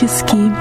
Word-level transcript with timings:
Творческий 0.00 0.59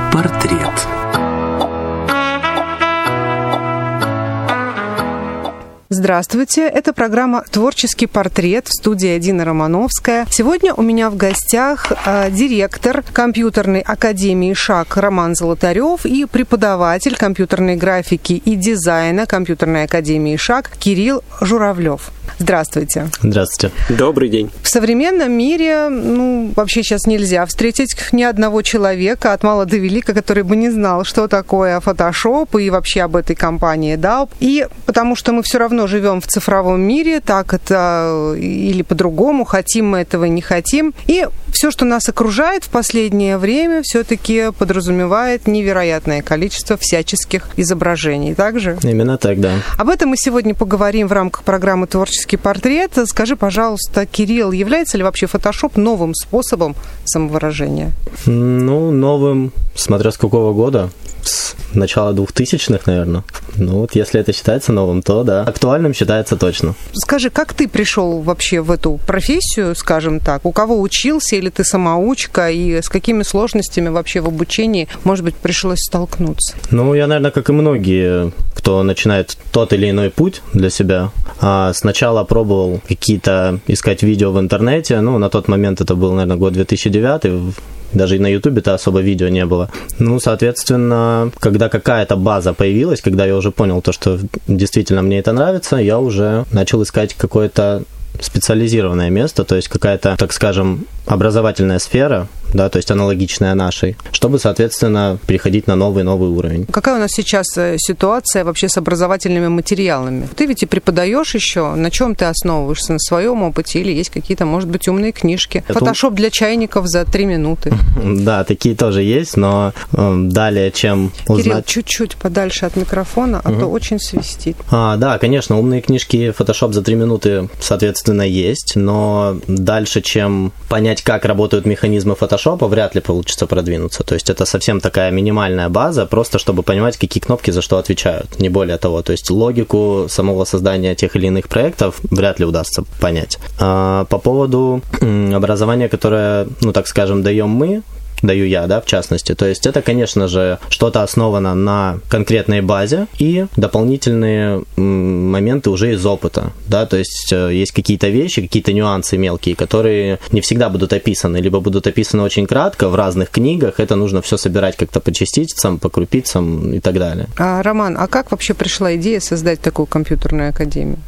Здравствуйте, 6.09 6.63
это 6.63 6.91
программа 6.91 7.43
«Творческий 7.51 8.07
портрет» 8.07 8.67
в 8.67 8.71
студии 8.71 9.19
Дина 9.19 9.45
Романовская. 9.45 10.25
Сегодня 10.31 10.73
у 10.73 10.81
меня 10.81 11.11
в 11.11 11.15
гостях 11.15 11.91
э, 12.03 12.31
директор 12.31 13.03
компьютерной 13.13 13.81
академии 13.81 14.55
ШАК 14.55 14.97
Роман 14.97 15.35
Золотарев 15.35 16.07
и 16.07 16.25
преподаватель 16.25 17.15
компьютерной 17.15 17.75
графики 17.75 18.33
и 18.33 18.55
дизайна 18.55 19.27
компьютерной 19.27 19.83
академии 19.83 20.35
ШАК 20.35 20.71
Кирилл 20.79 21.23
Журавлев. 21.41 22.09
Здравствуйте. 22.39 23.07
Здравствуйте. 23.21 23.75
Добрый 23.89 24.29
день. 24.29 24.49
В 24.61 24.69
современном 24.69 25.31
мире, 25.31 25.89
ну, 25.89 26.53
вообще 26.55 26.83
сейчас 26.83 27.05
нельзя 27.05 27.45
встретить 27.45 27.95
ни 28.11 28.23
одного 28.23 28.61
человека 28.61 29.33
от 29.33 29.43
мала 29.43 29.65
до 29.65 29.77
велика, 29.77 30.13
который 30.13 30.43
бы 30.43 30.55
не 30.55 30.69
знал, 30.69 31.03
что 31.03 31.27
такое 31.27 31.79
Photoshop 31.79 32.61
и 32.61 32.69
вообще 32.69 33.01
об 33.01 33.15
этой 33.15 33.35
компании 33.35 33.95
да. 33.95 34.27
И 34.39 34.67
потому 34.85 35.15
что 35.15 35.33
мы 35.33 35.43
все 35.43 35.57
равно 35.57 35.87
живем 35.99 36.21
в 36.21 36.27
цифровом 36.27 36.79
мире, 36.81 37.19
так 37.19 37.53
это 37.53 38.33
или 38.37 38.83
по-другому, 38.83 39.43
хотим 39.43 39.89
мы 39.89 39.99
этого, 39.99 40.25
не 40.25 40.41
хотим. 40.41 40.93
И 41.07 41.27
все, 41.51 41.71
что 41.71 41.83
нас 41.85 42.07
окружает 42.07 42.63
в 42.63 42.69
последнее 42.69 43.37
время, 43.37 43.81
все-таки 43.83 44.51
подразумевает 44.57 45.47
невероятное 45.47 46.21
количество 46.21 46.77
всяческих 46.77 47.49
изображений. 47.57 48.33
Также? 48.33 48.77
Именно 48.83 49.17
так, 49.17 49.41
да. 49.41 49.51
Об 49.77 49.89
этом 49.89 50.09
мы 50.09 50.15
сегодня 50.17 50.55
поговорим 50.55 51.07
в 51.07 51.11
рамках 51.11 51.43
программы 51.43 51.87
«Творческий 51.87 52.37
портрет». 52.37 52.91
Скажи, 53.05 53.35
пожалуйста, 53.35 54.05
Кирилл, 54.05 54.53
является 54.53 54.97
ли 54.97 55.03
вообще 55.03 55.25
Photoshop 55.25 55.73
новым 55.75 56.13
способом 56.15 56.75
самовыражения? 57.03 57.91
Ну, 58.25 58.91
новым, 58.91 59.51
смотря 59.75 60.11
с 60.11 60.17
какого 60.17 60.53
года 60.53 60.89
с 61.23 61.55
начала 61.73 62.13
2000-х, 62.13 62.83
наверное. 62.85 63.23
Ну 63.57 63.79
вот, 63.79 63.95
если 63.95 64.19
это 64.19 64.33
считается 64.33 64.71
новым, 64.71 65.01
то 65.01 65.23
да. 65.23 65.43
Актуальным 65.43 65.93
считается 65.93 66.35
точно. 66.37 66.75
Скажи, 66.93 67.29
как 67.29 67.53
ты 67.53 67.67
пришел 67.67 68.21
вообще 68.21 68.61
в 68.61 68.71
эту 68.71 68.99
профессию, 69.05 69.75
скажем 69.75 70.19
так? 70.19 70.45
У 70.45 70.51
кого 70.51 70.79
учился 70.79 71.35
или 71.35 71.49
ты 71.49 71.63
самоучка? 71.63 72.49
И 72.49 72.81
с 72.81 72.89
какими 72.89 73.23
сложностями 73.23 73.89
вообще 73.89 74.21
в 74.21 74.27
обучении, 74.27 74.87
может 75.03 75.25
быть, 75.25 75.35
пришлось 75.35 75.79
столкнуться? 75.79 76.55
Ну, 76.71 76.93
я, 76.93 77.07
наверное, 77.07 77.31
как 77.31 77.49
и 77.49 77.53
многие, 77.53 78.31
кто 78.55 78.83
начинает 78.83 79.37
тот 79.51 79.73
или 79.73 79.89
иной 79.89 80.09
путь 80.09 80.41
для 80.53 80.69
себя, 80.69 81.11
а, 81.41 81.73
сначала 81.73 82.23
пробовал 82.23 82.81
какие-то 82.87 83.59
искать 83.67 84.03
видео 84.03 84.31
в 84.31 84.39
интернете. 84.39 84.99
Ну, 85.01 85.17
на 85.17 85.29
тот 85.29 85.47
момент 85.47 85.81
это 85.81 85.95
был, 85.95 86.11
наверное, 86.11 86.37
год 86.37 86.53
2009 86.53 87.53
даже 87.93 88.15
и 88.15 88.19
на 88.19 88.27
Ютубе-то 88.27 88.73
особо 88.73 88.99
видео 89.01 89.29
не 89.29 89.45
было. 89.45 89.69
Ну, 89.99 90.19
соответственно, 90.19 91.31
когда 91.39 91.69
какая-то 91.69 92.15
база 92.15 92.53
появилась, 92.53 93.01
когда 93.01 93.25
я 93.25 93.35
уже 93.35 93.51
понял 93.51 93.81
то, 93.81 93.91
что 93.91 94.19
действительно 94.47 95.01
мне 95.01 95.19
это 95.19 95.31
нравится, 95.31 95.77
я 95.77 95.99
уже 95.99 96.45
начал 96.51 96.83
искать 96.83 97.13
какое-то 97.13 97.83
специализированное 98.21 99.09
место, 99.09 99.43
то 99.43 99.55
есть 99.55 99.67
какая-то, 99.67 100.15
так 100.17 100.33
скажем, 100.33 100.85
образовательная 101.05 101.79
сфера, 101.79 102.27
да, 102.53 102.69
то 102.69 102.77
есть 102.77 102.89
аналогичная 102.91 103.53
нашей, 103.55 103.95
чтобы, 104.11 104.39
соответственно, 104.39 105.17
переходить 105.27 105.67
на 105.67 105.75
новый-новый 105.75 106.29
уровень. 106.29 106.65
Какая 106.65 106.95
у 106.95 106.99
нас 106.99 107.11
сейчас 107.11 107.45
э, 107.57 107.75
ситуация 107.77 108.43
вообще 108.43 108.69
с 108.69 108.77
образовательными 108.77 109.47
материалами? 109.47 110.27
Ты 110.35 110.45
ведь 110.45 110.63
и 110.63 110.65
преподаешь 110.65 111.35
еще, 111.35 111.75
на 111.75 111.91
чем 111.91 112.15
ты 112.15 112.25
основываешься? 112.25 112.93
На 112.93 112.99
своем 112.99 113.43
опыте 113.43 113.79
или 113.79 113.91
есть 113.91 114.09
какие-то, 114.09 114.45
может 114.45 114.69
быть, 114.69 114.87
умные 114.87 115.11
книжки? 115.11 115.63
Фотошоп 115.67 116.13
для 116.13 116.29
чайников 116.29 116.87
за 116.87 117.05
три 117.05 117.25
минуты. 117.25 117.73
Да, 118.19 118.43
такие 118.43 118.75
тоже 118.75 119.01
есть, 119.03 119.37
но 119.37 119.73
э, 119.93 120.15
далее, 120.27 120.71
чем 120.71 121.11
узнать... 121.27 121.65
Чуть-чуть 121.65 122.15
подальше 122.15 122.65
от 122.65 122.75
микрофона, 122.75 123.41
а 123.43 123.51
то 123.51 123.67
очень 123.67 123.99
свистит. 123.99 124.57
А, 124.71 124.97
да, 124.97 125.17
конечно, 125.19 125.57
умные 125.57 125.81
книжки 125.81 126.33
Photoshop 126.37 126.73
за 126.73 126.81
три 126.81 126.95
минуты, 126.95 127.49
соответственно, 127.59 128.08
есть, 128.23 128.75
но 128.75 129.37
дальше, 129.47 130.01
чем 130.01 130.51
понять, 130.67 131.01
как 131.01 131.25
работают 131.25 131.65
механизмы 131.65 132.15
Photoshop, 132.19 132.67
вряд 132.67 132.95
ли 132.95 133.01
получится 133.01 133.47
продвинуться. 133.47 134.03
То 134.03 134.15
есть 134.15 134.29
это 134.29 134.45
совсем 134.45 134.79
такая 134.79 135.11
минимальная 135.11 135.69
база, 135.69 136.05
просто 136.05 136.39
чтобы 136.39 136.63
понимать, 136.63 136.97
какие 136.97 137.21
кнопки 137.21 137.51
за 137.51 137.61
что 137.61 137.77
отвечают, 137.77 138.39
не 138.39 138.49
более 138.49 138.77
того. 138.77 139.01
То 139.01 139.11
есть 139.11 139.29
логику 139.29 140.07
самого 140.09 140.45
создания 140.45 140.95
тех 140.95 141.15
или 141.15 141.27
иных 141.27 141.47
проектов 141.47 141.99
вряд 142.03 142.39
ли 142.39 142.45
удастся 142.45 142.83
понять. 142.99 143.37
А 143.59 144.05
по 144.05 144.17
поводу 144.17 144.81
образования, 145.01 145.89
которое, 145.89 146.47
ну 146.61 146.73
так 146.73 146.87
скажем, 146.87 147.23
даем 147.23 147.49
мы, 147.49 147.81
даю 148.21 148.45
я, 148.45 148.67
да, 148.67 148.81
в 148.81 148.85
частности. 148.85 149.35
То 149.35 149.45
есть 149.45 149.65
это, 149.65 149.81
конечно 149.81 150.27
же, 150.27 150.59
что-то 150.69 151.03
основано 151.03 151.55
на 151.55 151.99
конкретной 152.09 152.61
базе 152.61 153.07
и 153.17 153.45
дополнительные 153.55 154.63
моменты 154.75 155.69
уже 155.69 155.93
из 155.93 156.05
опыта, 156.05 156.51
да, 156.67 156.85
то 156.85 156.97
есть 156.97 157.31
э, 157.31 157.53
есть 157.53 157.71
какие-то 157.71 158.09
вещи, 158.09 158.41
какие-то 158.41 158.73
нюансы 158.73 159.17
мелкие, 159.17 159.55
которые 159.55 160.19
не 160.31 160.41
всегда 160.41 160.69
будут 160.69 160.93
описаны, 160.93 161.37
либо 161.37 161.59
будут 161.59 161.87
описаны 161.87 162.23
очень 162.23 162.45
кратко 162.45 162.89
в 162.89 162.95
разных 162.95 163.29
книгах, 163.29 163.79
это 163.79 163.95
нужно 163.95 164.21
все 164.21 164.37
собирать 164.37 164.75
как-то 164.75 164.99
по 164.99 165.11
частицам, 165.11 165.79
по 165.79 165.89
крупицам 165.89 166.73
и 166.73 166.79
так 166.79 166.95
далее. 166.95 167.27
А, 167.37 167.61
Роман, 167.63 167.97
а 167.97 168.07
как 168.07 168.31
вообще 168.31 168.53
пришла 168.53 168.95
идея 168.95 169.19
создать 169.19 169.61
такую 169.61 169.85
компьютерную 169.85 170.49
академию? 170.49 170.99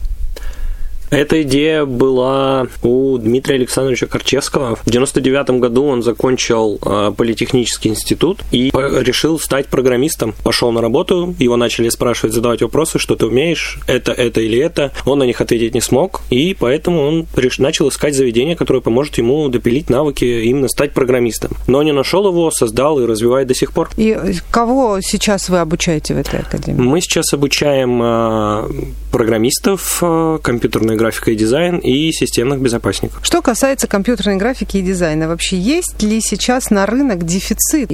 Эта 1.12 1.42
идея 1.42 1.84
была 1.84 2.68
у 2.84 3.18
Дмитрия 3.18 3.56
Александровича 3.56 4.08
Корчевского. 4.08 4.78
В 4.78 4.90
99 4.90 5.60
году 5.60 5.84
он 5.84 6.04
закончил 6.04 6.80
э, 6.82 7.12
политехнический 7.16 7.92
институт 7.92 8.40
и 8.52 8.72
решил 8.74 9.38
стать 9.38 9.68
программистом. 9.68 10.34
Пошел 10.42 10.72
на 10.72 10.80
работу, 10.80 11.36
его 11.38 11.58
начали 11.58 11.90
спрашивать, 11.90 12.34
задавать 12.34 12.62
вопросы, 12.62 12.98
что 12.98 13.18
ты 13.18 13.26
умеешь, 13.26 13.80
это, 13.88 14.14
это 14.14 14.40
или 14.40 14.58
это. 14.58 14.94
Он 15.06 15.20
на 15.20 15.24
них 15.24 15.42
ответить 15.42 15.74
не 15.74 15.82
смог, 15.82 16.22
и 16.30 16.56
поэтому 16.58 17.06
он 17.06 17.28
начал 17.58 17.90
искать 17.90 18.16
заведение, 18.16 18.56
которое 18.56 18.80
поможет 18.80 19.18
ему 19.18 19.50
допилить 19.50 19.90
навыки, 19.90 20.24
именно 20.24 20.70
стать 20.70 20.94
программистом. 20.94 21.52
Но 21.68 21.84
не 21.84 21.92
нашел 21.92 22.26
его, 22.26 22.50
создал 22.52 23.02
и 23.02 23.06
развивает 23.06 23.50
до 23.50 23.54
сих 23.54 23.74
пор. 23.74 23.90
И 23.98 24.18
кого 24.50 25.00
сейчас 25.02 25.50
вы 25.50 25.60
обучаете 25.60 26.14
в 26.14 26.18
этой 26.18 26.40
академии? 26.40 26.80
Мы 26.80 27.02
сейчас 27.02 27.34
обучаем 27.34 28.02
э, 28.02 28.70
программистов, 29.12 30.00
э, 30.02 30.40
компьютерной 30.42 30.96
графика 30.96 31.32
и 31.32 31.36
дизайн 31.36 31.78
и 31.78 32.12
системных 32.12 32.60
безопасников. 32.60 33.20
Что 33.24 33.42
касается 33.42 33.88
компьютерной 33.88 34.38
графики 34.38 34.78
и 34.78 34.82
дизайна, 34.82 35.28
вообще 35.28 35.58
есть 35.58 36.02
ли 36.02 36.22
сейчас 36.22 36.70
на 36.70 36.86
рынок 36.86 37.26
дефицит 37.26 37.92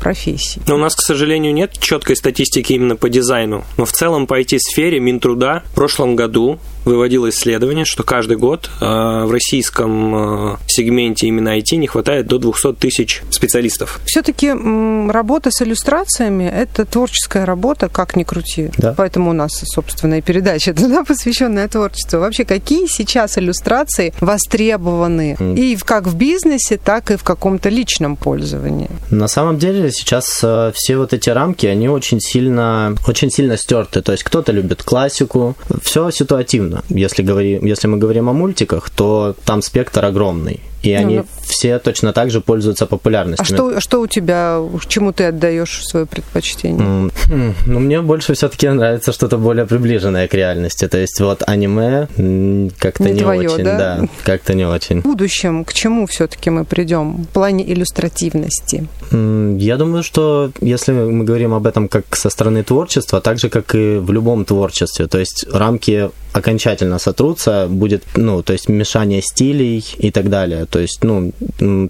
профессий? 0.00 0.60
У 0.68 0.76
нас, 0.76 0.94
к 0.94 1.00
сожалению, 1.00 1.52
нет 1.52 1.72
четкой 1.78 2.16
статистики 2.16 2.72
именно 2.72 2.96
по 2.96 3.08
дизайну, 3.08 3.64
но 3.76 3.84
в 3.84 3.92
целом 3.92 4.26
по 4.26 4.40
IT-сфере 4.40 5.00
Минтруда 5.00 5.62
в 5.72 5.74
прошлом 5.74 6.16
году 6.16 6.58
выводило 6.84 7.28
исследование, 7.28 7.84
что 7.84 8.02
каждый 8.02 8.36
год 8.36 8.70
э, 8.80 8.84
в 8.84 9.30
российском 9.30 10.54
э, 10.54 10.56
сегменте 10.66 11.26
именно 11.26 11.56
IT 11.58 11.76
не 11.76 11.86
хватает 11.86 12.26
до 12.26 12.38
200 12.38 12.74
тысяч 12.74 13.22
специалистов. 13.30 14.00
Все-таки 14.06 14.50
работа 15.10 15.50
с 15.50 15.62
иллюстрациями– 15.62 16.44
это 16.54 16.84
творческая 16.84 17.44
работа, 17.44 17.88
как 17.88 18.16
ни 18.16 18.24
крути. 18.24 18.70
Да. 18.78 18.94
Поэтому 18.96 19.30
у 19.30 19.32
нас, 19.32 19.52
собственно, 19.52 20.18
и 20.18 20.20
передача 20.20 20.72
да, 20.88 21.04
посвященная 21.04 21.68
творчеству. 21.68 22.20
Вообще, 22.20 22.44
какие 22.44 22.86
сейчас 22.86 23.38
иллюстрации 23.38 24.12
востребованы 24.20 25.36
mm. 25.38 25.56
и 25.56 25.76
как 25.76 26.06
в 26.06 26.16
бизнесе, 26.16 26.78
так 26.78 27.10
и 27.10 27.16
в 27.16 27.22
каком-то 27.22 27.68
личном 27.68 28.16
пользовании? 28.16 28.90
На 29.10 29.28
самом 29.28 29.58
деле 29.58 29.90
сейчас 29.90 30.40
э, 30.42 30.72
все 30.74 30.96
вот 30.96 31.12
эти 31.12 31.30
рамки, 31.30 31.66
они 31.66 31.88
очень 31.88 32.20
сильно, 32.20 32.94
очень 33.06 33.30
сильно 33.30 33.56
стерты. 33.56 34.02
То 34.02 34.12
есть 34.12 34.24
кто-то 34.24 34.52
любит 34.52 34.82
классику, 34.82 35.56
все 35.82 36.10
ситуативно. 36.10 36.69
Если, 36.88 37.22
говори, 37.22 37.58
если 37.62 37.88
мы 37.88 37.98
говорим 37.98 38.28
о 38.28 38.32
мультиках, 38.32 38.90
то 38.90 39.34
там 39.44 39.62
спектр 39.62 40.04
огромный. 40.04 40.60
И 40.82 40.94
ну, 40.94 41.00
они 41.00 41.16
ну, 41.16 41.26
все 41.42 41.78
точно 41.78 42.12
так 42.12 42.30
же 42.30 42.40
пользуются 42.40 42.86
популярностью. 42.86 43.42
А 43.42 43.44
что, 43.44 43.80
что 43.80 44.00
у 44.00 44.06
тебя, 44.06 44.60
чему 44.88 45.12
ты 45.12 45.24
отдаешь 45.24 45.82
свое 45.84 46.06
предпочтение? 46.06 46.80
Mm, 47.28 47.54
ну, 47.66 47.80
мне 47.80 48.00
больше 48.00 48.34
все-таки 48.34 48.68
нравится 48.68 49.12
что-то 49.12 49.36
более 49.36 49.66
приближенное 49.66 50.26
к 50.28 50.34
реальности. 50.34 50.88
То 50.88 50.98
есть 50.98 51.20
вот 51.20 51.42
аниме 51.46 52.08
как-то 52.78 53.04
не, 53.04 53.12
не 53.12 53.20
твое, 53.20 53.50
очень, 53.50 53.64
да? 53.64 53.78
да, 53.78 54.08
как-то 54.24 54.54
не 54.54 54.66
очень. 54.66 55.00
В 55.00 55.04
будущем 55.04 55.64
к 55.64 55.72
чему 55.72 56.06
все-таки 56.06 56.50
мы 56.50 56.64
придем 56.64 57.24
в 57.24 57.26
плане 57.26 57.70
иллюстративности? 57.70 58.86
Я 59.10 59.76
думаю, 59.76 60.02
что 60.02 60.52
если 60.60 60.92
мы 60.92 61.24
говорим 61.24 61.52
об 61.52 61.66
этом 61.66 61.88
как 61.88 62.16
со 62.16 62.30
стороны 62.30 62.62
творчества, 62.62 63.20
так 63.20 63.38
же 63.38 63.48
как 63.48 63.74
и 63.74 63.98
в 63.98 64.12
любом 64.12 64.44
творчестве, 64.44 65.06
то 65.06 65.18
есть 65.18 65.46
рамки 65.52 66.10
окончательно 66.32 66.98
сотрутся, 66.98 67.66
будет, 67.68 68.04
ну, 68.14 68.42
то 68.42 68.52
есть 68.52 68.68
мешание 68.68 69.20
стилей 69.20 69.84
и 69.98 70.10
так 70.10 70.28
далее. 70.28 70.66
То 70.70 70.78
есть, 70.78 71.02
ну, 71.02 71.32